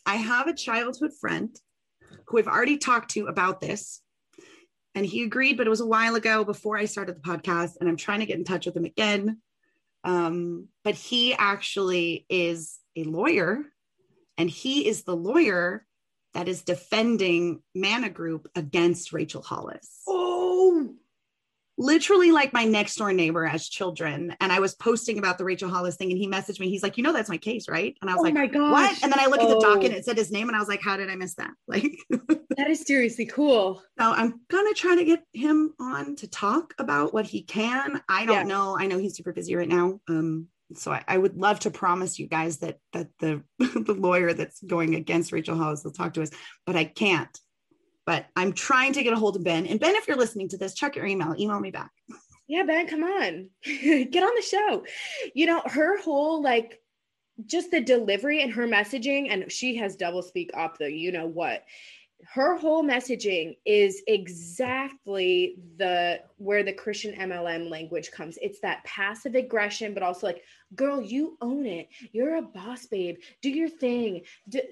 [0.06, 1.56] I have a childhood friend
[2.26, 4.02] who I've already talked to about this.
[4.98, 7.76] And he agreed, but it was a while ago before I started the podcast.
[7.78, 9.40] And I'm trying to get in touch with him again.
[10.02, 13.62] Um, but he actually is a lawyer,
[14.36, 15.86] and he is the lawyer
[16.34, 20.02] that is defending Mana Group against Rachel Hollis.
[20.08, 20.27] Oh,
[21.78, 24.34] literally like my next door neighbor as children.
[24.40, 26.68] And I was posting about the Rachel Hollis thing, and he messaged me.
[26.68, 28.70] He's like, "You know, that's my case, right?" And I was oh like, my gosh.
[28.72, 30.56] "What?" And then I look at the docket, and Oh, it said his name, and
[30.56, 31.92] I was like, "How did I miss that?" Like,
[32.56, 33.82] that is seriously cool.
[33.98, 38.02] so I'm gonna try to get him on to talk about what he can.
[38.08, 38.42] I don't Yeah.
[38.54, 38.76] know.
[38.78, 40.00] I know he's super busy right now.
[40.08, 44.32] Um, so I, I would love to promise you guys that that the the lawyer
[44.34, 46.30] that's going against Rachel Hollis will talk to us,
[46.66, 47.38] but I can't.
[48.08, 49.66] But I'm trying to get a hold of Ben.
[49.66, 51.34] And Ben, if you're listening to this, check your email.
[51.38, 51.90] Email me back.
[52.46, 53.50] Yeah, Ben, come on.
[53.64, 54.82] Get on the show.
[55.34, 56.80] You know, her whole like
[57.44, 61.26] just the delivery and her messaging, and she has double speak up the you know
[61.26, 61.64] what.
[62.26, 68.38] Her whole messaging is exactly the where the Christian MLM language comes.
[68.42, 70.42] It's that passive aggression, but also like,
[70.74, 71.88] girl, you own it.
[72.12, 73.16] You're a boss, babe.
[73.40, 74.22] Do your thing.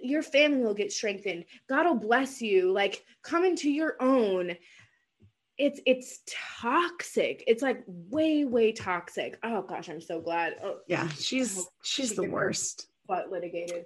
[0.03, 1.45] Your family will get strengthened.
[1.69, 2.73] God will bless you.
[2.73, 4.57] Like, come into your own
[5.59, 6.21] it's it's
[6.61, 12.11] toxic it's like way way toxic oh gosh i'm so glad oh Yeah, she's she's
[12.11, 12.89] she the worst.
[13.09, 13.85] but litigated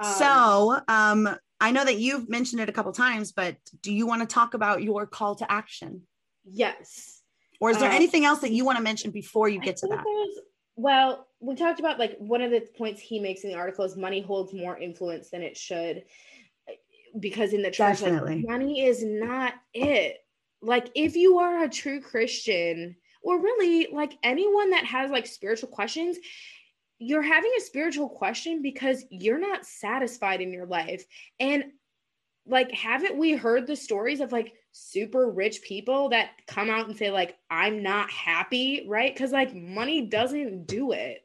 [0.00, 1.28] Um, so um
[1.62, 4.54] I know that you've mentioned it a couple times, but do you want to talk
[4.54, 6.02] about your call to action?
[6.44, 7.22] yes
[7.60, 9.86] Or is there Uh, anything else that you want to mention before you get to
[9.86, 10.04] that?
[10.74, 13.94] well we talked about like one of the points he makes in the article is
[13.96, 16.02] money holds more influence than it should
[17.20, 20.16] because in the church like, money is not it
[20.62, 25.68] like if you are a true christian or really like anyone that has like spiritual
[25.68, 26.16] questions
[27.02, 31.04] you're having a spiritual question because you're not satisfied in your life.
[31.40, 31.64] And
[32.46, 36.96] like haven't we heard the stories of like super rich people that come out and
[36.96, 39.14] say like i'm not happy right?
[39.14, 41.24] Because like money doesn't do it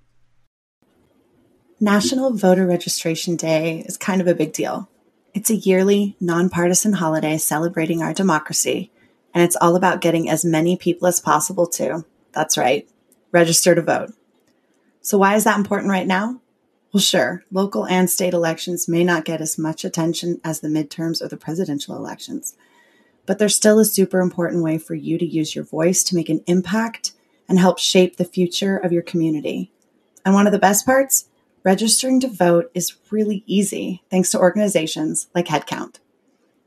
[1.83, 4.87] National Voter Registration Day is kind of a big deal.
[5.33, 8.91] It's a yearly, nonpartisan holiday celebrating our democracy,
[9.33, 12.87] and it's all about getting as many people as possible to, that's right,
[13.31, 14.13] register to vote.
[15.01, 16.39] So, why is that important right now?
[16.93, 21.19] Well, sure, local and state elections may not get as much attention as the midterms
[21.19, 22.55] or the presidential elections,
[23.25, 26.29] but they're still a super important way for you to use your voice to make
[26.29, 27.13] an impact
[27.49, 29.71] and help shape the future of your community.
[30.23, 31.25] And one of the best parts?
[31.63, 35.99] Registering to vote is really easy thanks to organizations like Headcount.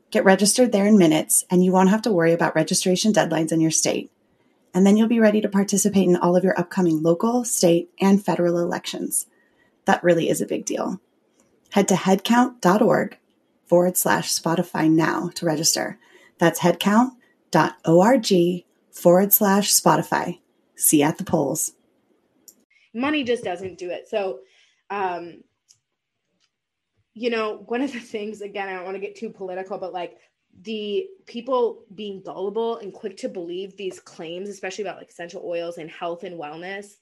[0.09, 3.59] Get registered there in minutes, and you won't have to worry about registration deadlines in
[3.59, 4.09] your state.
[4.73, 8.23] And then you'll be ready to participate in all of your upcoming local, state, and
[8.23, 9.27] federal elections.
[9.83, 11.01] That really is a big deal.
[11.71, 13.17] Head to headcount.org
[13.65, 15.99] forward slash Spotify now to register.
[16.37, 20.39] That's headcount.org forward slash Spotify.
[20.75, 21.73] See you at the polls.
[22.93, 24.07] Money just doesn't do it.
[24.07, 24.39] So,
[24.89, 25.41] um,
[27.13, 29.93] you know, one of the things, again, I don't want to get too political, but
[29.93, 30.17] like
[30.61, 35.77] the people being gullible and quick to believe these claims, especially about like essential oils
[35.77, 36.95] and health and wellness,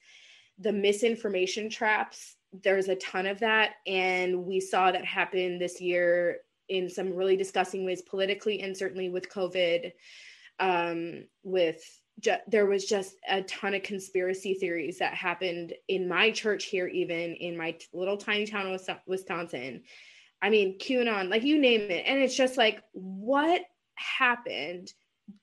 [0.59, 3.75] the misinformation traps, there's a ton of that.
[3.87, 6.37] And we saw that happen this year
[6.69, 9.91] in some really disgusting ways politically and certainly with COVID,
[10.59, 11.83] um, with
[12.19, 16.87] ju- there was just a ton of conspiracy theories that happened in my church here,
[16.87, 19.83] even in my t- little tiny town of Wisconsin.
[20.41, 22.03] I mean, QAnon, like you name it.
[22.05, 23.61] And it's just like, what
[23.95, 24.91] happened?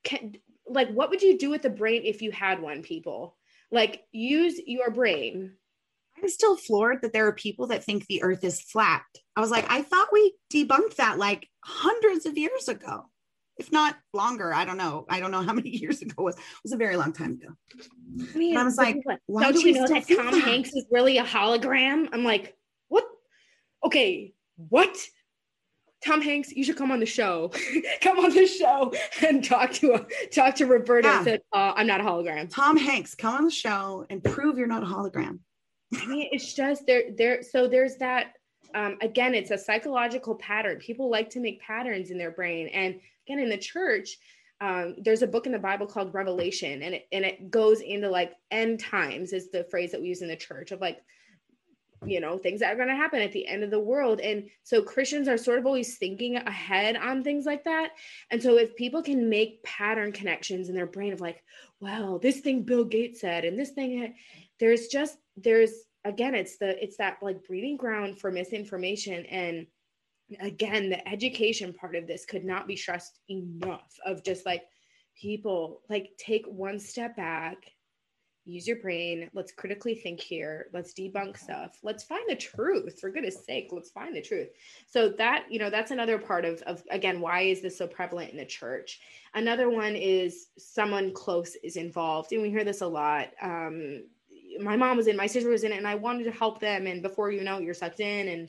[0.04, 3.36] Can, like, what would you do with the brain if you had one, people?
[3.72, 5.54] Like, use your brain.
[6.18, 9.02] I'm still floored that there are people that think the earth is flat.
[9.36, 13.06] I was like, I thought we debunked that like hundreds of years ago
[13.60, 14.52] if not longer.
[14.52, 15.06] I don't know.
[15.08, 16.36] I don't know how many years ago it was.
[16.36, 17.54] It was a very long time ago.
[18.34, 18.96] I mean, and I was like,
[19.26, 20.42] why don't do you know that Tom that?
[20.42, 22.08] Hanks is really a hologram?
[22.12, 22.56] I'm like,
[22.88, 23.04] what?
[23.84, 24.96] Okay, what?
[26.04, 27.52] Tom Hanks, you should come on the show.
[28.00, 28.92] come on the show
[29.26, 31.08] and talk to talk to Roberta.
[31.08, 31.24] Yeah.
[31.24, 32.52] Said, uh, I'm not a hologram.
[32.52, 35.40] Tom Hanks, come on the show and prove you're not a hologram.
[35.94, 37.02] I mean, it's just there.
[37.16, 37.42] There.
[37.42, 38.32] So there's that.
[38.74, 40.78] Um, again, it's a psychological pattern.
[40.78, 44.18] People like to make patterns in their brain, and again in the church
[44.60, 48.10] um, there's a book in the bible called revelation and it, and it goes into
[48.10, 51.02] like end times is the phrase that we use in the church of like
[52.04, 54.20] you know things that are going to happen at the end of the world.
[54.20, 57.90] And so christians are sort of always thinking ahead on things like that.
[58.30, 61.42] And so if people can make pattern connections in their brain of like
[61.80, 64.14] well this thing bill gates said and this thing
[64.58, 65.72] there's just there's
[66.04, 69.66] again it's the it's that like breeding ground for misinformation and
[70.40, 74.62] again the education part of this could not be stressed enough of just like
[75.20, 77.72] people like take one step back
[78.44, 79.30] use your brain.
[79.32, 80.66] Let's critically think here.
[80.72, 81.78] Let's debunk stuff.
[81.82, 82.98] Let's find the truth.
[83.00, 84.48] For goodness sake, let's find the truth.
[84.86, 88.32] So that, you know, that's another part of, of again, why is this so prevalent
[88.32, 89.00] in the church?
[89.34, 92.32] Another one is someone close is involved.
[92.32, 93.28] And we hear this a lot.
[93.40, 94.04] Um,
[94.60, 96.86] my mom was in, my sister was in it, and I wanted to help them.
[96.86, 98.48] And before you know, it, you're sucked in and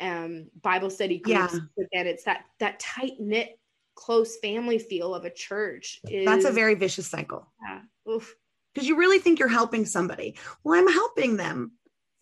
[0.00, 1.54] um Bible study groups.
[1.54, 1.84] Yeah.
[1.92, 3.58] Again, it's that that tight knit,
[3.94, 6.00] close family feel of a church.
[6.08, 7.52] Is, That's a very vicious cycle.
[7.62, 7.80] yeah.
[8.04, 10.36] Because you really think you're helping somebody.
[10.64, 11.72] Well, I'm helping them.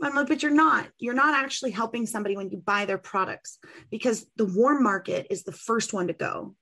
[0.03, 0.88] I'm like, but you're not.
[0.99, 3.59] You're not actually helping somebody when you buy their products
[3.91, 6.55] because the warm market is the first one to go.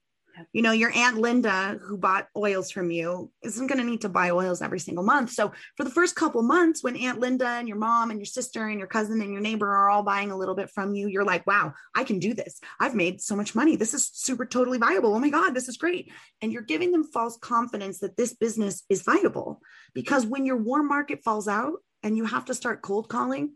[0.53, 4.09] You know, your Aunt Linda, who bought oils from you, isn't going to need to
[4.09, 5.31] buy oils every single month.
[5.31, 8.69] So, for the first couple months, when Aunt Linda and your mom and your sister
[8.69, 11.25] and your cousin and your neighbor are all buying a little bit from you, you're
[11.25, 12.61] like, wow, I can do this.
[12.81, 13.77] I've made so much money.
[13.77, 15.15] This is super totally viable.
[15.15, 16.13] Oh my God, this is great.
[16.43, 19.61] And you're giving them false confidence that this business is viable
[19.95, 23.53] because when your warm market falls out and you have to start cold calling,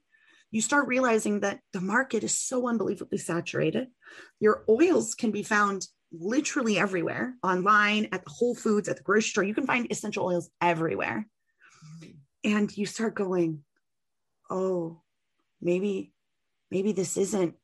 [0.52, 3.88] you start realizing that the market is so unbelievably saturated.
[4.38, 9.28] Your oils can be found literally everywhere online, at the Whole Foods, at the grocery
[9.30, 9.44] store.
[9.44, 11.26] You can find essential oils everywhere.
[12.44, 13.64] And you start going,
[14.50, 15.00] oh,
[15.60, 16.12] maybe,
[16.70, 17.54] maybe this isn't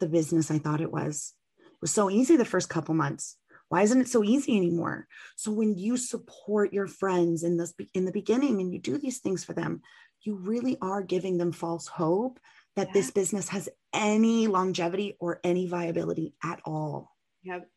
[0.00, 1.34] the business I thought it was.
[1.58, 3.36] It was so easy the first couple months.
[3.68, 5.06] Why isn't it so easy anymore?
[5.36, 9.18] So when you support your friends in this in the beginning and you do these
[9.18, 9.80] things for them,
[10.20, 12.38] you really are giving them false hope
[12.76, 12.92] that Yeah.
[12.92, 17.11] this business has any longevity or any viability at all.
[17.44, 17.68] Yep.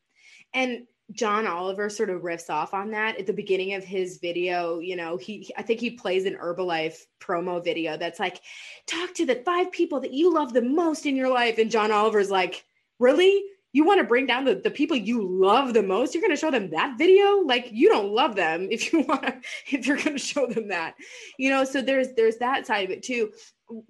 [0.53, 4.80] And John Oliver sort of riffs off on that at the beginning of his video.
[4.80, 8.41] You know, he, I think he plays an Herbalife promo video that's like,
[8.88, 11.57] talk to the five people that you love the most in your life.
[11.59, 12.66] And John Oliver's like,
[12.99, 13.43] really?
[13.72, 16.16] You want to bring down the, the people you love the most?
[16.16, 17.41] You're going to show them that video?
[17.41, 20.70] Like, you don't love them if you want to, if you're going to show them
[20.70, 20.95] that,
[21.38, 21.66] you know?
[21.66, 23.32] So there's, there's that side of it too.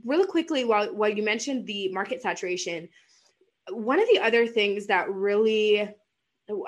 [0.04, 2.90] Really quickly, while, while you mentioned the market saturation,
[3.70, 5.90] one of the other things that really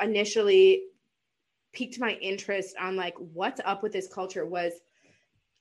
[0.01, 0.81] initially
[1.73, 4.73] piqued my interest on like what's up with this culture was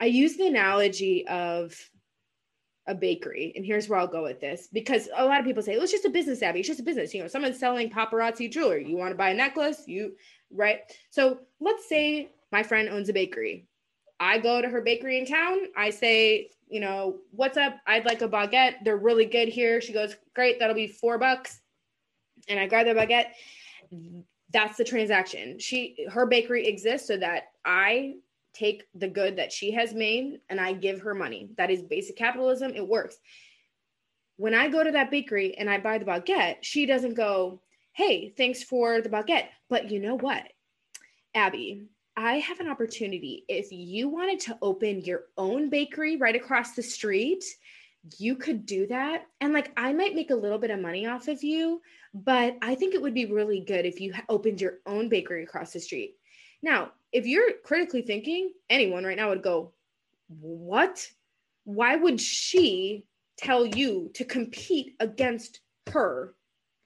[0.01, 1.75] I used the analogy of
[2.87, 5.75] a bakery, and here's where I'll go with this because a lot of people say
[5.75, 6.61] well, it's just a business, Abby.
[6.61, 7.13] It's just a business.
[7.13, 8.89] You know, someone's selling paparazzi jewelry.
[8.89, 10.15] You want to buy a necklace, you
[10.51, 10.81] right?
[11.11, 13.67] So let's say my friend owns a bakery.
[14.19, 15.59] I go to her bakery in town.
[15.77, 17.77] I say, you know, what's up?
[17.87, 18.77] I'd like a baguette.
[18.85, 19.81] They're really good here.
[19.81, 20.59] She goes, great.
[20.59, 21.61] That'll be four bucks.
[22.49, 23.33] And I grab the baguette.
[24.53, 25.59] That's the transaction.
[25.59, 28.15] She, her bakery exists so that I
[28.55, 31.51] take the good that she has made and I give her money.
[31.59, 32.73] That is basic capitalism.
[32.75, 33.19] It works.
[34.39, 37.61] When I go to that bakery and I buy the baguette, she doesn't go,
[37.93, 39.49] hey, thanks for the baguette.
[39.69, 40.43] But you know what,
[41.35, 41.87] Abby,
[42.17, 43.45] I have an opportunity.
[43.49, 47.45] If you wanted to open your own bakery right across the street,
[48.19, 49.27] you could do that.
[49.41, 51.83] And like, I might make a little bit of money off of you,
[52.15, 55.73] but I think it would be really good if you opened your own bakery across
[55.73, 56.15] the street.
[56.63, 59.73] Now, if you're critically thinking, anyone right now would go,
[60.41, 61.07] What?
[61.65, 63.05] Why would she
[63.37, 66.35] tell you to compete against her?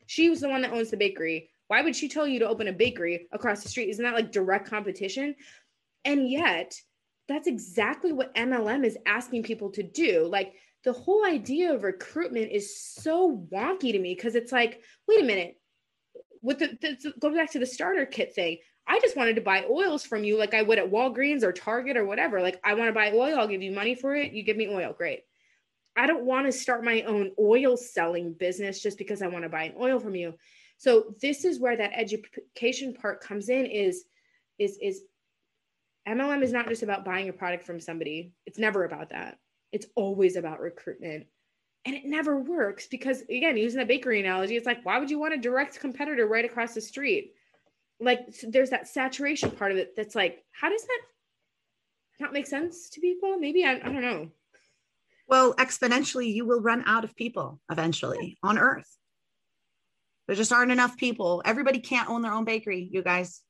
[0.06, 1.50] She was the one that owns the bakery.
[1.70, 3.90] Why would she tell you to open a bakery across the street?
[3.90, 5.36] Isn't that like direct competition?
[6.04, 6.74] And yet,
[7.28, 10.26] that's exactly what MLM is asking people to do.
[10.26, 15.20] Like the whole idea of recruitment is so wonky to me because it's like, wait
[15.20, 15.60] a minute,
[16.42, 18.58] with the, the go back to the starter kit thing.
[18.88, 21.96] I just wanted to buy oils from you like I would at Walgreens or Target
[21.96, 22.40] or whatever.
[22.42, 24.32] Like I want to buy oil, I'll give you money for it.
[24.32, 25.20] You give me oil, great.
[25.96, 29.48] I don't want to start my own oil selling business just because I want to
[29.48, 30.34] buy an oil from you.
[30.80, 34.04] So this is where that education part comes in is
[34.58, 35.02] is is
[36.08, 38.32] MLM is not just about buying a product from somebody.
[38.46, 39.36] It's never about that.
[39.72, 41.26] It's always about recruitment.
[41.84, 45.18] And it never works because again, using the bakery analogy, it's like why would you
[45.18, 47.34] want a direct competitor right across the street?
[48.00, 51.00] Like there's that saturation part of it that's like how does that
[52.20, 53.36] not make sense to people?
[53.36, 54.30] Maybe I, I don't know.
[55.28, 58.96] Well, exponentially, you will run out of people eventually on Earth.
[60.30, 61.42] There just aren't enough people.
[61.44, 63.42] Everybody can't own their own bakery, you guys.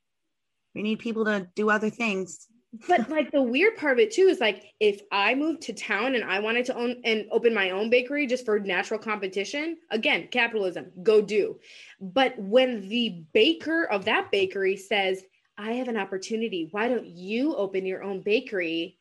[0.75, 2.47] We need people to do other things.
[2.89, 6.15] but like the weird part of it too is like if I moved to town
[6.15, 10.29] and I wanted to own and open my own bakery just for natural competition, again,
[10.31, 11.61] capitalism, go do.
[12.01, 15.23] But when the baker of that bakery says,
[15.59, 18.99] I have an opportunity, why don't you open your own bakery?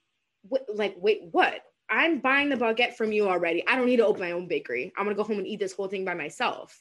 [0.67, 1.61] Like, wait, what?
[1.89, 3.65] I'm buying the baguette from you already.
[3.65, 4.91] I don't need to open my own bakery.
[4.97, 6.77] I'm gonna go home and eat this whole thing by myself.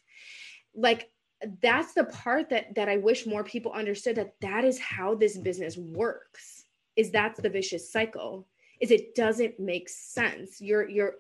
[0.74, 1.10] Like
[1.62, 5.36] that's the part that that I wish more people understood that that is how this
[5.36, 6.64] business works
[6.96, 8.46] is that's the vicious cycle
[8.80, 10.60] is it doesn't make sense.
[10.60, 11.14] Your your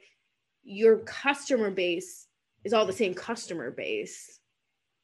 [0.64, 2.26] your customer base
[2.64, 4.40] is all the same customer base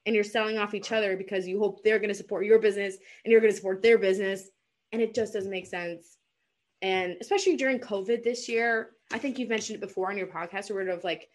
[0.07, 2.97] and you're selling off each other because you hope they're going to support your business
[3.25, 4.51] and you're going to support their business
[4.93, 6.19] and it just doesn't make sense.
[6.83, 10.71] And especially during covid this year i think you've mentioned it before on your podcast
[10.71, 11.29] or of like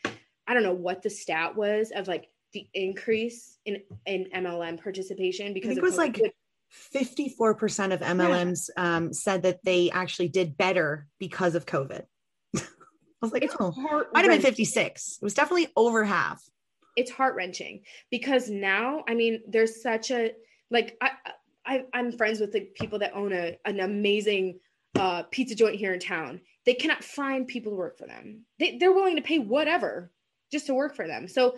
[0.48, 5.54] i don't know what the stat was of like the increase in in mlm participation
[5.54, 5.98] because it was COVID.
[5.98, 6.36] like
[6.94, 8.96] 54% of mlms yeah.
[8.96, 12.04] um, said that they actually did better because of covid
[12.56, 12.62] i
[13.22, 13.74] was like it's oh
[14.14, 16.42] might have been 56 it was definitely over half
[17.00, 17.82] it's heart wrenching
[18.12, 20.34] because now, I mean, there's such a
[20.70, 21.12] like I,
[21.66, 24.60] I I'm friends with the people that own a an amazing
[24.96, 26.42] uh, pizza joint here in town.
[26.66, 28.46] They cannot find people to work for them.
[28.60, 30.12] They they're willing to pay whatever
[30.52, 31.28] just to work for them.
[31.30, 31.58] So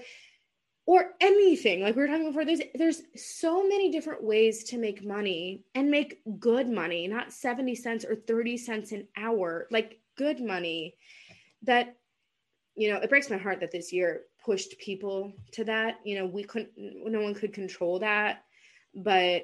[0.85, 1.81] or anything.
[1.81, 5.91] Like we were talking before there's there's so many different ways to make money and
[5.91, 10.95] make good money not 70 cents or 30 cents an hour like good money
[11.63, 11.95] that
[12.75, 15.99] you know it breaks my heart that this year pushed people to that.
[16.03, 18.43] You know we couldn't no one could control that.
[18.95, 19.43] But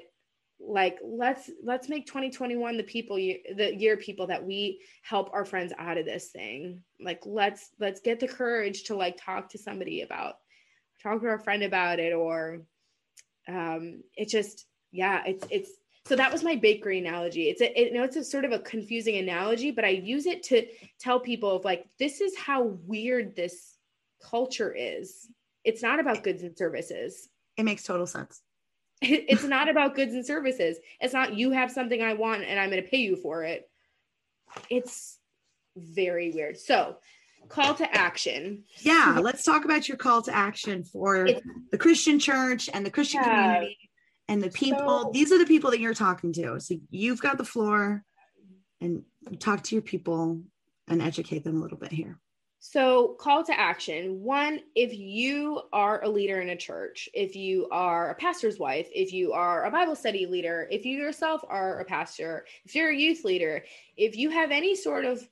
[0.60, 5.72] like let's let's make 2021 the people the year people that we help our friends
[5.78, 6.82] out of this thing.
[7.00, 10.34] Like let's let's get the courage to like talk to somebody about
[11.02, 12.60] talk to our friend about it or
[13.48, 15.70] um it just yeah it's it's
[16.06, 18.52] so that was my bakery analogy it's a it, you know it's a sort of
[18.52, 20.66] a confusing analogy but i use it to
[20.98, 23.78] tell people of like this is how weird this
[24.22, 25.28] culture is.
[25.64, 27.28] It's not about goods and services.
[27.56, 28.40] It makes total sense.
[29.00, 30.78] It's not about goods and services.
[31.00, 33.70] It's not you have something I want and I'm going to pay you for it.
[34.70, 35.18] It's
[35.76, 36.58] very weird.
[36.58, 36.96] So,
[37.48, 38.64] call to action.
[38.80, 41.40] Yeah, let's talk about your call to action for it's,
[41.70, 43.54] the Christian church and the Christian yeah.
[43.54, 43.78] community
[44.28, 45.04] and the people.
[45.04, 46.60] So, These are the people that you're talking to.
[46.60, 48.04] So, you've got the floor
[48.80, 49.02] and
[49.38, 50.42] talk to your people
[50.88, 52.18] and educate them a little bit here.
[52.60, 57.68] So, call to action one, if you are a leader in a church, if you
[57.70, 61.78] are a pastor's wife, if you are a Bible study leader, if you yourself are
[61.78, 63.64] a pastor, if you're a youth leader,
[63.96, 65.26] if you have any sort of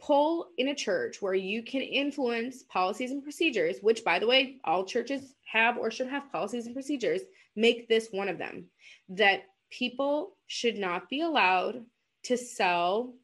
[0.00, 4.56] pull in a church where you can influence policies and procedures, which, by the way,
[4.64, 7.22] all churches have or should have policies and procedures,
[7.54, 8.66] make this one of them
[9.08, 11.84] that people should not be allowed
[12.24, 13.14] to sell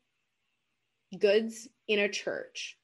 [1.19, 2.79] goods in a church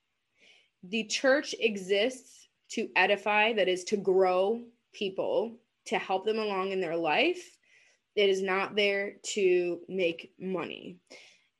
[0.85, 4.63] the church exists to edify, that is to grow
[4.93, 7.57] people, to help them along in their life.
[8.15, 10.97] It is not there to make money.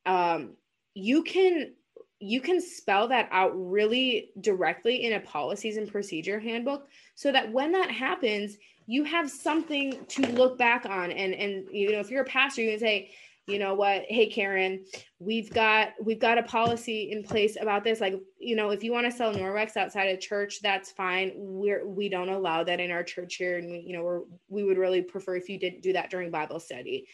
[0.07, 0.57] Um,
[0.95, 1.73] you can
[2.21, 7.53] you can spell that out really directly in a policies and procedure handbook so that
[7.53, 8.57] when that happens
[8.89, 11.13] you have something to look back on.
[11.13, 13.11] And and you know if you're a pastor you can say
[13.47, 14.05] you know what?
[14.09, 14.85] Hey karen
[15.19, 18.01] we've got we've got a policy in place about this.
[18.01, 21.33] Like you know if you want to sell norwex outside of church that's fine.
[21.37, 23.59] We're we don't allow that in our church here.
[23.59, 26.31] And we, you know we're we would really prefer if you didn't do that during
[26.31, 27.07] bible study.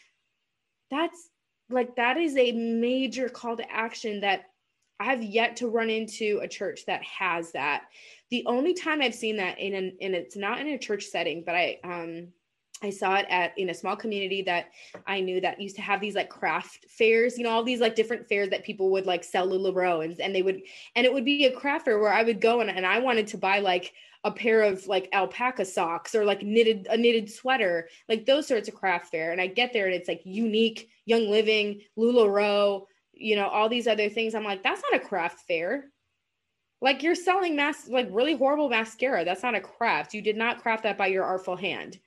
[0.92, 1.28] That's
[1.70, 4.44] like that is a major call to action that
[5.00, 7.84] i've yet to run into a church that has that
[8.30, 11.42] the only time i've seen that in an and it's not in a church setting
[11.44, 12.28] but i um
[12.84, 14.66] I saw it at in a small community that
[15.06, 17.94] I knew that used to have these like craft fairs, you know, all these like
[17.94, 20.60] different fairs that people would like sell LuLaRoe and, and they would
[20.94, 23.28] and it would be a craft fair where I would go and, and I wanted
[23.28, 27.88] to buy like a pair of like alpaca socks or like knitted a knitted sweater,
[28.08, 29.32] like those sorts of craft fair.
[29.32, 32.86] And I get there and it's like Younique, young living, LuLaRoe,
[33.16, 34.34] you know, all these other things.
[34.34, 35.86] I'm like, that's not a craft fair.
[36.80, 39.24] Like you're selling mass like really horrible mascara.
[39.24, 40.14] That's not a craft.
[40.14, 41.98] You did not craft that by your artful hand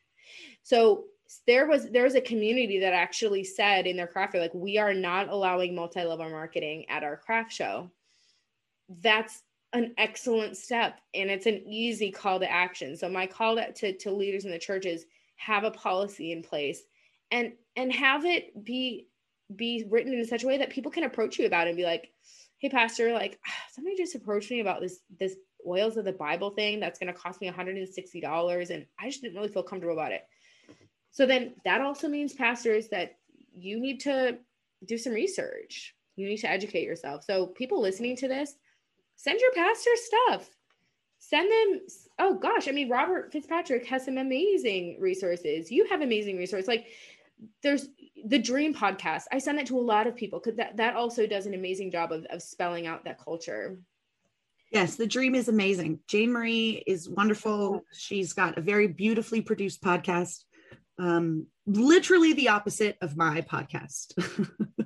[0.67, 1.05] so
[1.45, 4.77] there was there was a community that actually said in their craft fair, like we
[4.77, 7.89] are not allowing multi-level marketing at our craft show.
[9.01, 12.97] That's an excellent step and it's an easy call to action.
[12.97, 15.05] So my call to, to, to leaders in the church is
[15.37, 16.83] have a policy in place
[17.31, 19.07] and and have it be
[19.55, 21.85] be written in such a way that people can approach you about it and be
[21.85, 22.11] like,
[22.59, 23.39] hey pastor, like
[23.73, 25.35] somebody just approached me about this this
[25.67, 29.49] oils of the Bible thing that's gonna cost me $160 and I just didn't really
[29.49, 30.23] feel comfortable about it
[31.17, 33.17] so then that also means, pastors, that
[33.51, 34.37] you need to
[34.85, 35.95] do some research.
[36.15, 37.23] You need to educate yourself.
[37.23, 38.53] So people listening to this,
[39.15, 40.47] send your pastor stuff.
[41.17, 41.81] Send them,
[42.19, 45.71] oh gosh, I mean, Robert Fitzpatrick has some amazing resources.
[45.71, 46.67] You have amazing resources.
[46.67, 46.85] Like
[47.63, 47.89] there's
[48.27, 49.23] the Dream podcast.
[49.31, 51.91] I send that to a lot of people because that, that also does an amazing
[51.91, 53.77] job of, of spelling out that culture.
[54.71, 55.99] Yes, the dream is amazing.
[56.07, 57.83] Jane Marie is wonderful.
[57.93, 60.43] She's got a very beautifully produced podcast
[60.99, 64.13] um, literally the opposite of my podcast.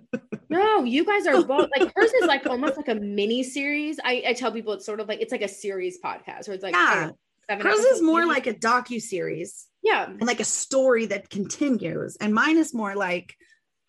[0.52, 4.02] No, you guys are both like hers is like almost like a mini series.
[4.04, 6.64] I, I tell people it's sort of like it's like a series podcast where it's
[6.64, 7.12] like Yeah.
[7.52, 12.16] Seven Hers is more like a docu series yeah and like a story that continues,
[12.18, 13.36] and mine is more like,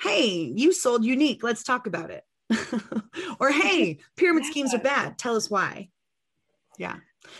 [0.00, 1.42] "Hey, you sold Younique.
[1.42, 2.24] Let's talk about it."
[3.40, 5.18] or hey, pyramid schemes are bad.
[5.18, 5.88] Tell us why.
[6.78, 6.96] Yeah.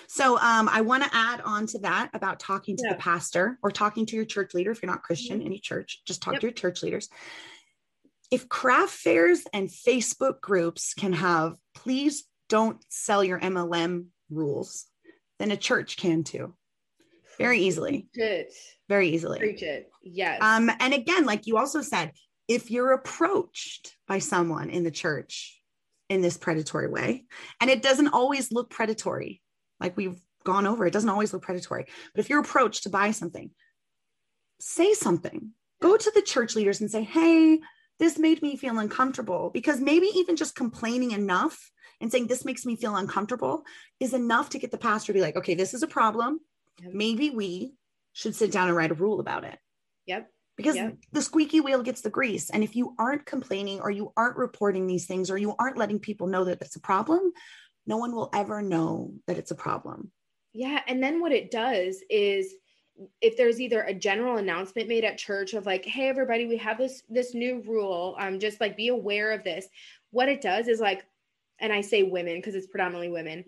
[0.06, 2.92] So um, I want to add on to that about talking to Yeah.
[2.92, 4.70] the pastor or talking to your church leader.
[4.70, 5.46] If you're not Christian, Mhm.
[5.46, 6.40] any church, just talk Yep.
[6.42, 7.08] to your church leaders.
[8.30, 14.86] If craft fairs and Facebook groups can have, please don't sell your MLM rules,
[15.42, 16.54] then a church can too.
[17.36, 18.06] Very easily.
[18.14, 18.54] Preach it.
[18.88, 19.40] Very easily.
[19.40, 19.90] Preach it.
[20.02, 20.38] Yes.
[20.40, 22.12] Um, and again, like you also said,
[22.46, 25.60] if you're approached by someone in the church
[26.08, 27.24] in this predatory way,
[27.60, 29.42] and it doesn't always look predatory,
[29.80, 31.86] like we've gone over, it doesn't always look predatory.
[32.14, 33.50] But if you're approached to buy something,
[34.60, 35.50] say something.
[35.80, 37.58] Go to the church leaders and say, hey,
[37.98, 39.50] this made me feel uncomfortable.
[39.52, 41.72] Because maybe even just complaining enough
[42.02, 43.64] and saying, this makes me feel uncomfortable
[44.00, 46.40] is enough to get the pastor to be like, okay, this is a problem.
[46.82, 46.92] Yep.
[46.92, 47.74] Maybe we
[48.12, 49.58] should sit down and write a rule about it
[50.04, 50.28] yep.
[50.56, 50.96] because Yep.
[51.12, 52.50] the squeaky wheel gets the grease.
[52.50, 56.00] And if you aren't complaining or you aren't reporting these things or you aren't letting
[56.00, 57.32] people know that it's a problem,
[57.86, 60.10] no one will ever know that it's a problem.
[60.52, 60.80] Yeah.
[60.86, 62.54] And then what it does is
[63.20, 66.78] if there's either a general announcement made at church of like, hey everybody, we have
[66.78, 68.16] this this new rule.
[68.18, 69.66] Um, just like be aware of this.
[70.10, 71.04] What it does is like,
[71.62, 73.44] and I say women because it's predominantly women,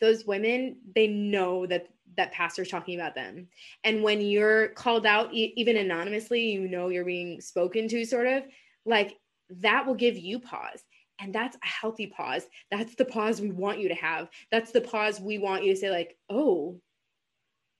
[0.00, 1.86] those women, they know that
[2.16, 3.46] that pastor's talking about them.
[3.84, 8.44] And when you're called out, even anonymously, you know you're being spoken to, sort of
[8.84, 9.16] like
[9.60, 10.82] that will give you pause.
[11.20, 12.46] And that's a healthy pause.
[12.70, 14.28] That's the pause we want you to have.
[14.50, 16.80] That's the pause we want you to say, like, oh,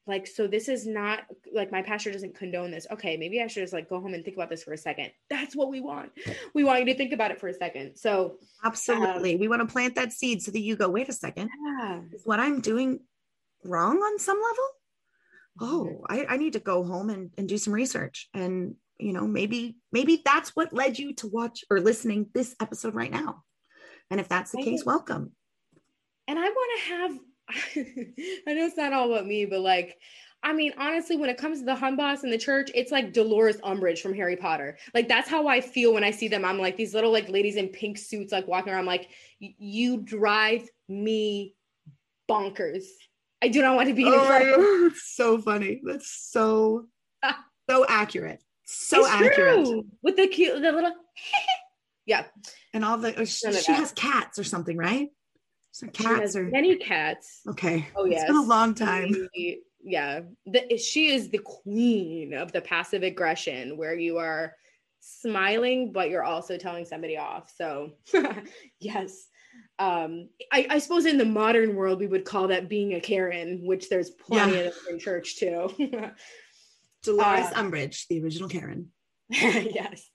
[0.07, 1.21] like, so this is not
[1.53, 2.87] like my pastor doesn't condone this.
[2.91, 5.13] Okay, maybe I should just like go home and think about this for a second.
[5.31, 6.11] That's what we want.
[6.55, 7.97] We want you to think about it for a second.
[7.97, 9.37] So, Absolutely.
[9.37, 12.01] we want to plant that seed so that you go, wait a second, yeah.
[12.13, 13.01] is what I'm doing
[13.65, 14.69] wrong on some level?
[15.61, 16.31] Oh, mm-hmm.
[16.31, 18.29] I, I need to go home and, and do some research.
[18.35, 22.95] And, you know, maybe, maybe that's what led you to watch or listening this episode
[22.95, 23.45] right now.
[24.11, 25.33] And if that's the I case, welcome.
[26.27, 27.19] and I want to have
[27.77, 29.99] I know it's not all about me, but like
[30.45, 33.13] I mean, honestly, when it comes to the hun boss in the church, it's like
[33.13, 34.77] Dolores Umbridge from Harry Potter.
[34.93, 36.45] Like that's how I feel when I see them.
[36.45, 38.81] I'm like these little like ladies in pink suits, like walking around.
[38.81, 41.55] I'm like, you drive me
[42.29, 42.85] bonkers.
[43.41, 44.91] I do not want to be oh in Oh front.
[44.93, 45.81] God, so funny.
[45.85, 46.87] That's so
[47.71, 48.43] so accurate.
[48.65, 49.65] So It's accurate.
[49.67, 49.85] true.
[50.03, 50.93] with the cute, the little.
[52.07, 52.25] yeah,
[52.75, 55.09] And all the oh, she, she has cats or something, right?
[55.73, 57.41] So cats or many cats.
[57.49, 57.89] okay.
[57.97, 59.29] Oh it's been a long time.
[59.35, 64.55] She- yeah, the, she is the queen of the passive aggression, where you are
[65.01, 67.53] smiling but you're also telling somebody off.
[67.57, 67.91] So
[68.81, 69.27] yes,
[69.81, 73.63] um, I, I suppose in the modern world we would call that being a Karen,
[73.65, 74.61] which there's plenty Yeah.
[74.69, 75.69] of in church too.
[77.03, 78.91] Dolores Uh, Umbridge, the original Karen.
[79.31, 80.09] yes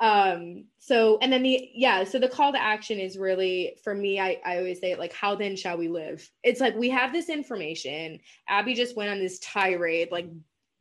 [0.00, 4.18] um so and then the yeah so the call to action is really for me
[4.18, 6.28] i i always say it like how then shall we live?
[6.42, 8.18] It's like we have this information.
[8.48, 10.26] Abby just went on this tirade like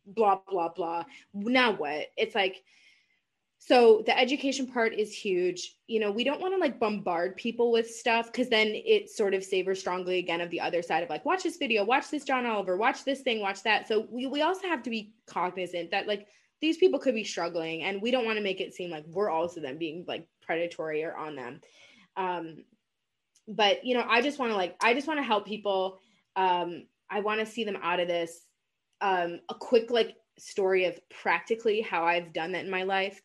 [0.06, 1.04] blah blah blah.
[1.34, 2.08] Now what?
[2.16, 2.64] It's like
[3.62, 5.76] so the education part is huge.
[5.88, 9.34] You know we don't want to like bombard people with stuff because then it sort
[9.34, 12.24] of savors strongly again of the other side of like watch this video watch this
[12.24, 13.86] john oliver watch this thing watch that.
[13.86, 16.28] So we, we also have to be cognizant that like
[16.62, 19.30] these people could be struggling and we don't want to make it seem like we're
[19.30, 21.62] also them being like predatory or on them.
[22.18, 22.64] Um
[23.48, 26.00] but you know i just want to like i just want to help people.
[26.36, 28.46] Um i want to see them out of this.
[29.02, 33.22] Um a quick like story of practically how i've done that in my life.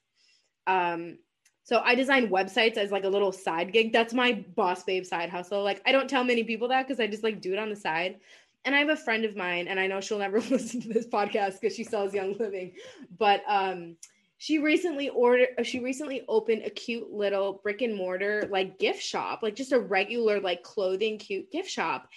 [0.66, 1.18] Um
[1.64, 3.92] so i design websites as like a little side gig.
[3.92, 5.62] That's my boss babe side hustle.
[5.64, 7.76] Like i don't tell many people that because i just like do it on the
[7.76, 8.20] side
[8.64, 11.06] and I have a friend of mine, and I know she'll never listen to this
[11.06, 12.72] podcast because she sells Young Living,
[13.18, 13.96] but um,
[14.38, 19.42] she recently ordered, she recently opened a cute little brick and mortar like gift shop,
[19.42, 22.08] like just a regular like clothing cute gift shop,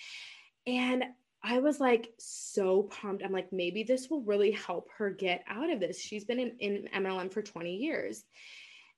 [0.66, 1.04] and
[1.44, 3.24] I was like so pumped.
[3.24, 6.02] I'm like, maybe this will really help her get out of this.
[6.02, 8.24] She's been in, in MLM for 20 years,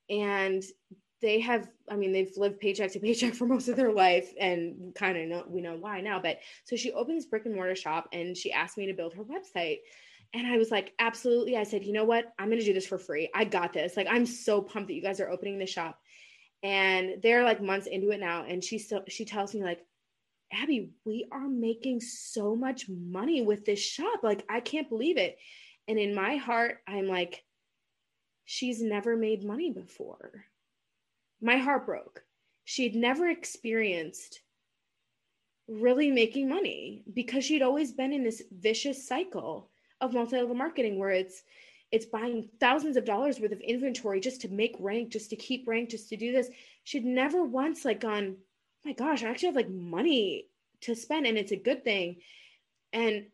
[0.09, 0.63] and
[1.21, 4.93] they have i mean they've lived paycheck to paycheck for most of their life and
[4.95, 7.75] kind of know we know why now but so she opened this brick and mortar
[7.75, 9.79] shop and she asked me to build her website.
[10.33, 11.57] And i was like absolutely.
[11.57, 12.33] I said you know what?
[12.37, 13.29] I'm going to do this for free.
[13.33, 13.97] I got this.
[13.97, 15.99] Like i'm so pumped that you guys are opening the shop.
[16.61, 19.79] And they're like months into it now and she still she tells me like
[20.51, 24.21] abby we are making so much money with this shop.
[24.23, 25.37] Like i can't believe it.
[25.87, 27.43] And in my heart i'm like
[28.45, 30.45] she's never made money before
[31.41, 32.23] my heart broke.
[32.65, 34.41] She'd never experienced
[35.69, 39.69] really making money because she'd always been in this vicious cycle
[40.01, 41.43] of multi-level marketing where it's
[41.91, 45.67] it's buying thousands of dollars worth of inventory just to make rank just to keep
[45.67, 46.49] rank just to do this
[46.83, 48.43] she'd never once like gone oh
[48.85, 50.47] my gosh i actually have like money
[50.81, 52.15] to spend and it's a good thing
[52.93, 53.25] and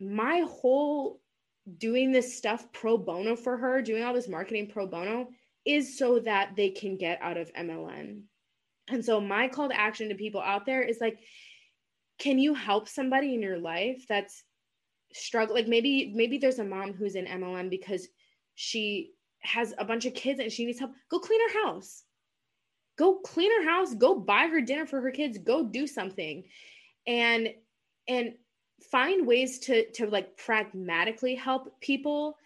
[0.00, 1.20] my whole
[1.78, 5.28] doing this stuff pro bono for her doing all this marketing pro bono
[5.64, 8.20] is so that they can get out of mlm
[8.88, 11.18] and so my call to action to people out there is like
[12.18, 14.44] can you help somebody in your life that's
[15.12, 15.62] struggling?
[15.62, 18.08] like maybe maybe there's a mom who's in mlm because
[18.54, 20.92] she has a bunch of kids and she needs help.
[21.10, 22.02] Go clean her house.
[22.96, 23.94] Go clean her house.
[23.94, 25.38] Go buy her dinner for her kids.
[25.38, 26.44] Go do something.
[27.06, 27.48] And
[28.08, 28.34] and
[28.90, 32.36] find ways to to like pragmatically help people.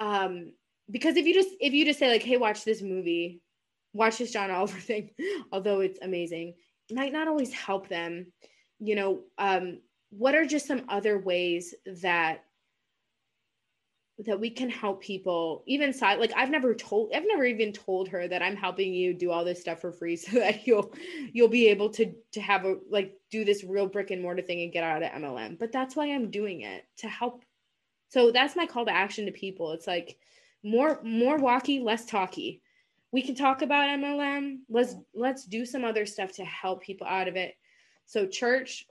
[0.00, 0.52] Um
[0.90, 3.40] because if you just if you just say like hey watch this movie
[3.92, 5.10] watch this john oliver thing
[5.52, 6.54] although it's amazing
[6.92, 8.26] might not always help them.
[8.78, 9.78] You know um
[10.10, 12.44] what are just some other ways that
[14.18, 18.08] that we can help people even side like i've never told i've never even told
[18.08, 20.92] her that i'm helping you do all this stuff for free so that you'll
[21.32, 24.62] you'll be able to to have a like do this real brick and mortar thing
[24.62, 27.42] and get out of mlm but that's why i'm doing it to help.
[28.08, 29.72] So that's my call to action to people.
[29.72, 30.16] It's like
[30.64, 32.60] more more walkie less talky
[33.14, 37.28] we can talk about mlm let's let's do some other stuff to help people out
[37.28, 37.54] of it.
[38.06, 38.86] So church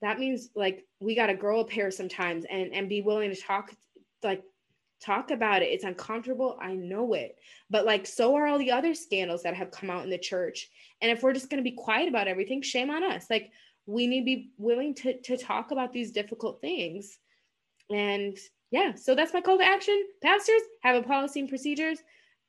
[0.00, 3.40] that means like we got to grow a pair sometimes and and be willing to
[3.40, 3.70] talk
[4.22, 4.42] like
[5.04, 5.66] talk about it.
[5.66, 6.56] It's uncomfortable.
[6.58, 7.36] I know it.
[7.68, 10.70] But like so are all the other scandals that have come out in the church.
[11.02, 13.26] And if we're just going to be quiet about everything shame on us.
[13.28, 13.50] Like
[13.84, 17.18] we need to be willing to to talk about these difficult things.
[17.90, 18.38] And
[18.70, 20.00] yeah so that's my call to action.
[20.22, 21.98] Pastors have a policy and procedures.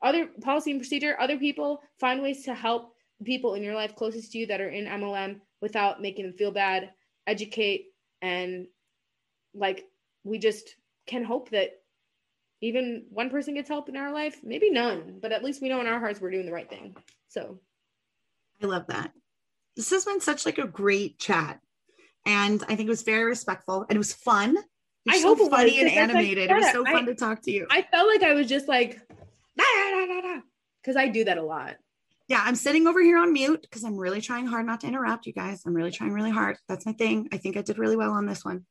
[0.01, 2.93] Other policy and procedure other people find ways to help
[3.23, 6.51] people in your life closest to you that are in mlm without making them feel
[6.51, 6.91] bad
[7.25, 7.87] educate
[8.21, 8.67] and
[9.55, 9.85] like
[10.23, 10.75] we just
[11.07, 11.71] can hope that
[12.61, 14.39] even one person gets help in our life.
[14.43, 16.95] Maybe none but at least we know in our hearts we're doing the right thing.
[17.27, 17.59] So.
[18.61, 19.11] I love that.
[19.75, 21.59] This has been such like a great chat.
[22.25, 24.57] And i think it was very respectful and it was fun
[25.09, 26.51] I so hope it funny was, and 'cause that's, like, animated.
[26.51, 27.67] It was so fun I- to talk to you.
[27.69, 28.99] I felt like i was just like
[30.81, 31.75] because i do that a lot.
[32.27, 35.25] Yeah i'm sitting over here on mute because i'm really trying hard not to interrupt
[35.25, 35.63] you guys.
[35.65, 36.57] I'm really trying really hard.
[36.67, 37.29] That's my thing.
[37.31, 38.65] I think i did really well on this one.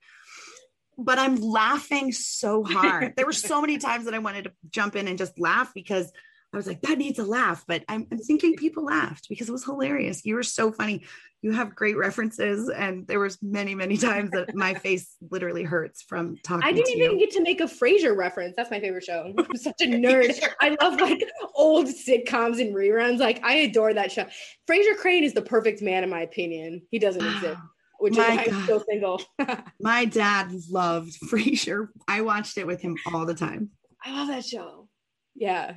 [0.98, 3.14] But i'm laughing so hard.
[3.16, 6.10] There were so many times that i wanted to jump in and just laugh because
[6.56, 9.52] i was like that needs a laugh but i'm, I'm thinking people laughed because it
[9.52, 10.24] was hilarious.
[10.24, 11.04] You were so funny.
[11.42, 16.02] You have great references and there was many many times that my face literally hurts
[16.02, 17.26] from talking i didn't even you.
[17.26, 18.54] get to make a frasier reference.
[18.56, 19.34] That's my favorite show.
[19.36, 20.42] I'm such a nerd.
[20.60, 21.22] I love like
[21.54, 23.18] old sitcoms and reruns.
[23.18, 24.24] Like i adore that show.
[24.68, 26.82] Frasier crane is the perfect man in my opinion.
[26.90, 27.60] He doesn't exist
[27.98, 29.22] which is My why i'm still single.
[29.80, 31.88] My dad loved Frasier.
[32.06, 33.70] I watched it with him all the time.
[34.04, 34.88] I love that show.
[35.34, 35.74] Yeah.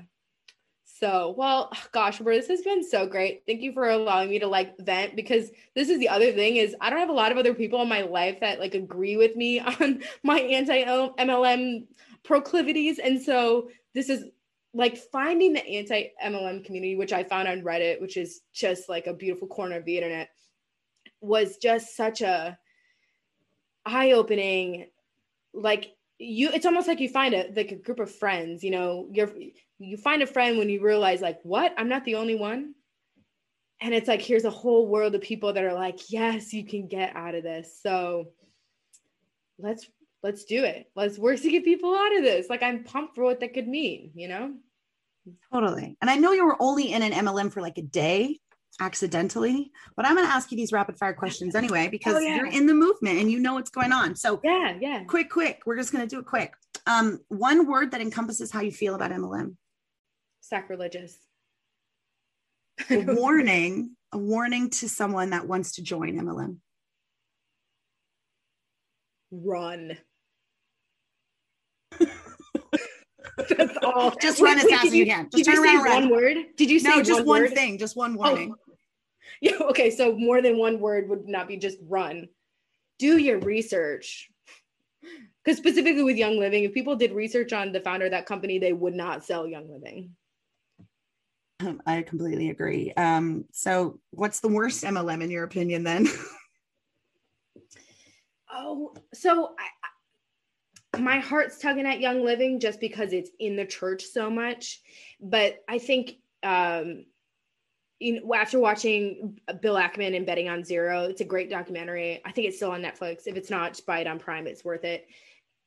[1.00, 3.44] So, well, gosh, bro, this has been so great.
[3.48, 6.76] Thank you for allowing me to like vent because this is the other thing is
[6.82, 9.36] I don't have a lot of other people in my life that like agree with
[9.36, 11.86] me on my anti MLM
[12.24, 13.00] proclivities.
[13.00, 14.26] And so this is
[14.74, 19.08] like finding the anti MLM community, which I found on Reddit, which is just like
[19.08, 20.30] a beautiful corner of the internet,
[21.22, 22.58] was just such a
[23.86, 24.88] eye opening
[25.54, 29.08] like you it's almost like you find a like a group of friends you know
[29.12, 29.32] you're
[29.80, 31.74] you find a friend when you realize like what?
[31.78, 32.76] I'm not the only one?
[33.82, 36.88] And it's like here's a whole world of people that are like yes you can
[36.88, 37.80] get out of this.
[37.82, 38.28] So
[39.58, 39.88] let's
[40.22, 40.88] let's do it.
[40.96, 42.50] Let's work to get people out of this.
[42.50, 44.54] Like i'm pumped for what that could mean you know?
[45.54, 45.98] Totally.
[46.02, 48.40] And I know you were only in an MLM for like a day
[48.82, 52.36] accidentally, but I'm going to ask you these rapid fire questions anyway because Oh, yeah.
[52.38, 54.16] you're in the movement and you know what's going on.
[54.16, 55.62] So, yeah yeah quick, quick.
[55.66, 56.54] We're just going to do it quick.
[56.88, 59.56] Um, one word that encompasses how you feel about MLM.
[60.42, 61.18] sacrilegious
[62.90, 66.58] A warning, a warning to someone that wants to join MLM.
[69.32, 69.98] run
[73.50, 75.30] that's all Just run as fast as you can.
[75.30, 77.54] Just turn around, one word did you say No, just one, word?
[77.54, 78.54] thing, just one warning.
[79.42, 82.28] Yeah, okay, so more than one word would not be just run.
[82.98, 84.30] Do your research.
[85.46, 88.60] Because specifically with Young Living, if people did research on the founder of that company,
[88.60, 90.14] they would not sell Young Living.
[91.62, 92.92] Um, I completely agree.
[92.98, 96.08] Um, so, what's the worst MLM in your opinion then?
[98.52, 99.79] Oh, so I,
[101.00, 104.82] my heart's tugging at Young Living just because it's in the church so much.
[105.22, 107.06] But I think um,
[108.00, 112.22] you know, after watching Bill Ackman and Betting on Zero, it's a great documentary.
[112.26, 113.28] I think it's still on Netflix.
[113.28, 114.48] If it's not, buy it on Prime.
[114.48, 115.08] It's worth it.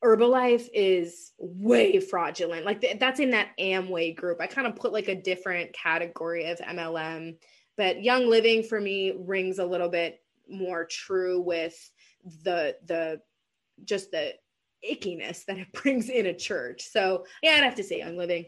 [0.03, 2.65] Herbalife is way fraudulent.
[2.65, 4.41] Like th- that's in that Amway group.
[4.41, 7.37] I kind of put like a different category of MLM,
[7.77, 11.91] but Young Living for me rings a little bit more true with
[12.43, 13.21] the the
[13.85, 14.33] just the
[14.89, 16.89] ickiness that it brings in a church.
[16.91, 18.47] So yeah, I'd have to say Young Living.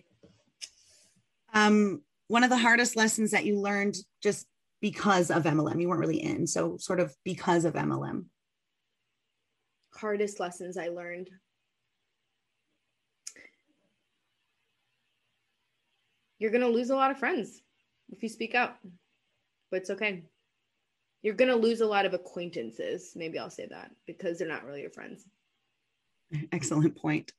[1.53, 4.47] Um, one of the hardest lessons that you learned just
[4.81, 8.25] because of MLM, you weren't really in, so sort of because of MLM.
[9.95, 11.31] Hardest lessons I learned.
[16.39, 17.63] You're going to lose a lot of friends
[18.11, 18.77] if you speak out,
[19.71, 20.25] but it's okay.
[21.23, 23.13] You're going to lose a lot of acquaintances.
[23.17, 25.25] Maybe I'll say that because they're not really your friends.
[26.53, 27.33] Excellent point.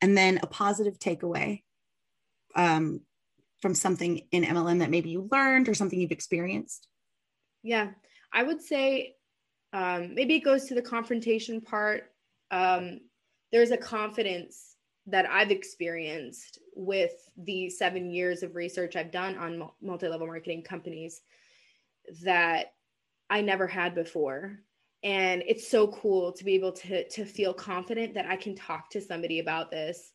[0.00, 1.62] And then a positive takeaway
[2.54, 3.00] um,
[3.60, 6.88] from something in MLM that maybe you learned or something you've experienced?
[7.62, 7.90] Yeah,
[8.32, 9.14] I would say
[9.72, 12.12] um, maybe it goes to the confrontation part.
[12.50, 13.00] Um,
[13.52, 14.76] there's a confidence
[15.06, 20.62] that I've experienced with the seven years of research I've done on multi level marketing
[20.62, 21.22] companies
[22.24, 22.72] that
[23.30, 24.58] I never had before.
[25.04, 28.90] And it's so cool to be able to, to feel confident that I can talk
[28.90, 30.12] to somebody about this.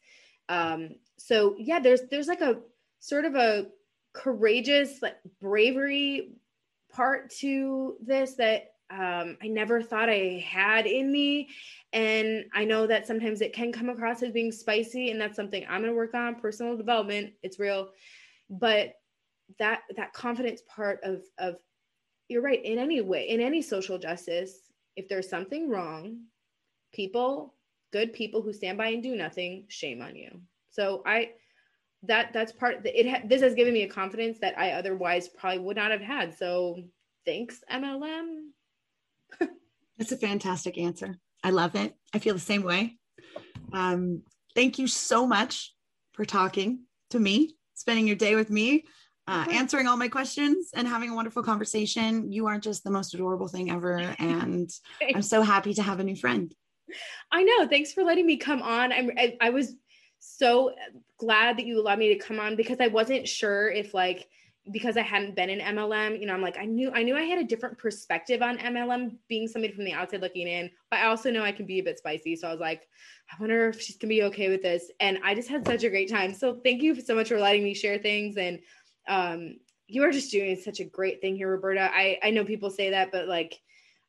[0.49, 2.59] Um, so yeah, there's there's like a
[2.99, 3.67] sort of a
[4.13, 6.31] courageous like bravery
[6.91, 11.49] part to this that um, I never thought I had in me.
[11.91, 15.65] And I know that sometimes it can come across as being spicy, and that's something
[15.69, 16.35] I'm to work on.
[16.35, 17.89] Personal development, it's real,
[18.49, 18.93] but
[19.59, 21.55] that that confidence part of of
[22.27, 24.66] you're right in any way in any social justice.
[24.97, 26.23] If there's something wrong,
[26.91, 27.53] people,
[27.93, 30.41] good people who stand by and do nothing, shame on you.
[30.71, 31.31] So I
[32.03, 35.59] that that's part it ha- this has given me a confidence that I otherwise probably
[35.59, 36.37] would not have had.
[36.37, 36.83] So
[37.25, 38.49] thanks MLM.
[39.97, 41.17] that's a fantastic answer.
[41.43, 41.95] I love it.
[42.13, 42.97] I feel the same way.
[43.71, 44.23] Um,
[44.55, 45.73] thank you so much
[46.13, 48.85] for talking to me, spending your day with me,
[49.27, 52.31] uh, answering all my questions, and having a wonderful conversation.
[52.31, 54.69] You are just the most adorable thing ever, and
[55.15, 56.53] I'm so happy to have a new friend.
[57.31, 57.67] I know.
[57.67, 58.93] Thanks for letting me come on.
[58.93, 59.75] I'm, I, I was
[60.19, 60.73] so
[61.17, 64.27] glad that you allowed me to come on because I wasn't sure if like
[64.71, 67.23] because I hadn't been in MLM, you know, I'm like I knew I knew I
[67.23, 71.07] had a different perspective on MLM being somebody from the outside looking in, but I
[71.07, 72.35] also know I can be a bit spicy.
[72.35, 72.87] So I was like,
[73.31, 74.91] I wonder if she's gonna be okay with this.
[74.99, 76.33] And I just had such a great time.
[76.33, 78.37] So thank you so much for letting me share things.
[78.37, 78.59] And
[79.07, 81.89] um, you are just doing such a great thing here, Roberta.
[81.93, 83.59] I I know people say that, but like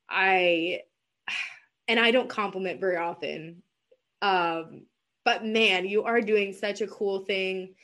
[0.09, 0.81] I
[1.89, 3.63] and I don't compliment very often.
[4.21, 4.87] Um,
[5.25, 7.75] but man, you are doing such a cool thing.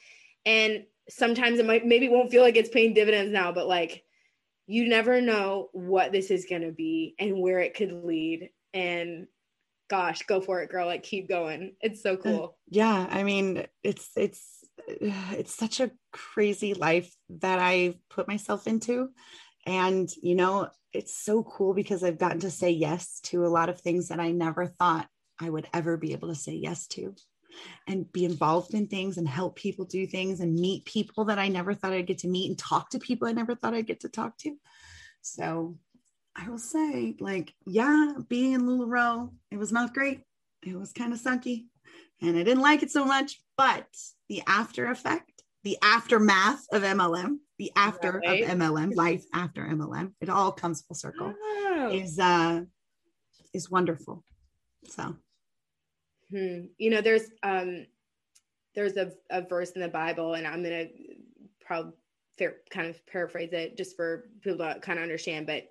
[0.47, 4.05] And sometimes it might maybe won't feel like it's paying dividends now, but like
[4.67, 8.51] you never know what this is going to be and where it could lead.
[8.73, 9.27] And
[9.89, 10.87] gosh, go for it, girl.
[10.87, 11.75] Like keep going.
[11.81, 12.45] It's so uh, cool.
[12.45, 13.07] Uh, yeah.
[13.11, 14.54] I mean, it's, it's,
[14.89, 19.11] it's such a crazy life that I put myself into.
[19.67, 23.69] And, you know, it's so cool because I've gotten to say yes to a lot
[23.69, 25.09] of things that I never thought
[25.41, 27.15] I would ever be able to say yes to
[27.87, 31.49] and be involved in things and help people do things and meet people that I
[31.49, 34.01] never thought I'd get to meet and talk to people I never thought I'd get
[34.01, 34.57] to talk to.
[35.23, 35.79] So
[36.37, 40.23] I will say, like, yeah, being in LuLaRoe, it was not great.
[40.67, 41.67] It was kind of sucky
[42.25, 43.41] and I didn't like it so much.
[43.57, 43.87] But
[44.29, 48.45] the after effect, the aftermath of MLM, the after right.
[48.45, 51.35] of MLM, life after MLM, it all comes full circle.
[51.39, 51.91] Oh.
[51.93, 52.63] Is uh
[53.53, 54.25] is wonderful.
[54.87, 55.17] So
[56.35, 56.67] Hmm.
[56.79, 57.87] You know, there's um,
[58.75, 60.87] there's a, a verse in the Bible, and I'm gonna
[61.61, 61.93] probably
[62.39, 65.65] fair, kind of paraphrase it just for people to kind of understand, but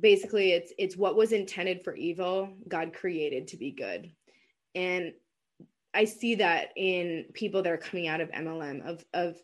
[0.00, 4.10] basically, it's it's what was intended for evil, God created to be good,
[4.74, 5.12] and
[5.94, 9.36] I see that in people that are coming out of MLM of of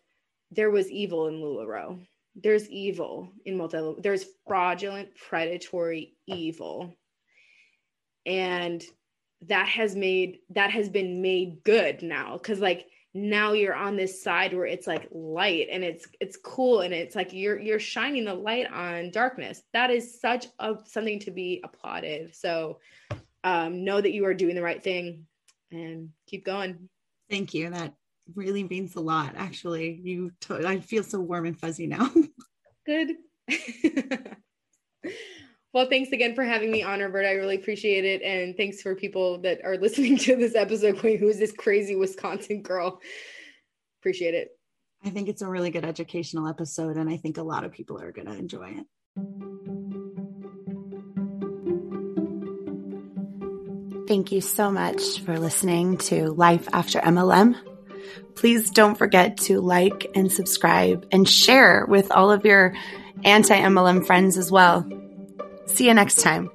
[0.51, 2.07] there was evil in LuLaRoe.
[2.35, 3.95] There's evil in multi.
[4.01, 6.95] There's fraudulent, predatory evil,
[8.25, 8.83] and
[9.43, 14.23] that has made that has been made good now because like now you're on this
[14.23, 18.25] side where it's like light and it's it's cool and it's like you're you're shining
[18.25, 22.79] the light on darkness that is such a something to be applauded so
[23.45, 25.27] um know that you are doing the right thing
[25.71, 26.89] and keep going
[27.31, 27.95] thank you that
[28.35, 32.11] really means a lot actually you t- I feel so warm and fuzzy now
[32.87, 33.13] good
[35.75, 37.27] Well, thanks again for having me on, Robert.
[37.27, 38.23] I really appreciate it.
[38.23, 41.95] And thanks for people that are listening to this episode going, who is this crazy
[41.95, 43.01] Wisconsin girl?
[44.01, 44.49] Appreciate it.
[45.05, 48.01] I think it's a really good educational episode, and I think a lot of people
[48.01, 48.87] are going to enjoy it.
[54.09, 57.57] Thank you so much for listening to Life After MLM.
[58.37, 62.75] Please don't forget to like and subscribe and share with all of your
[63.23, 64.91] anti MLM friends as well.
[65.67, 66.51] See you next time.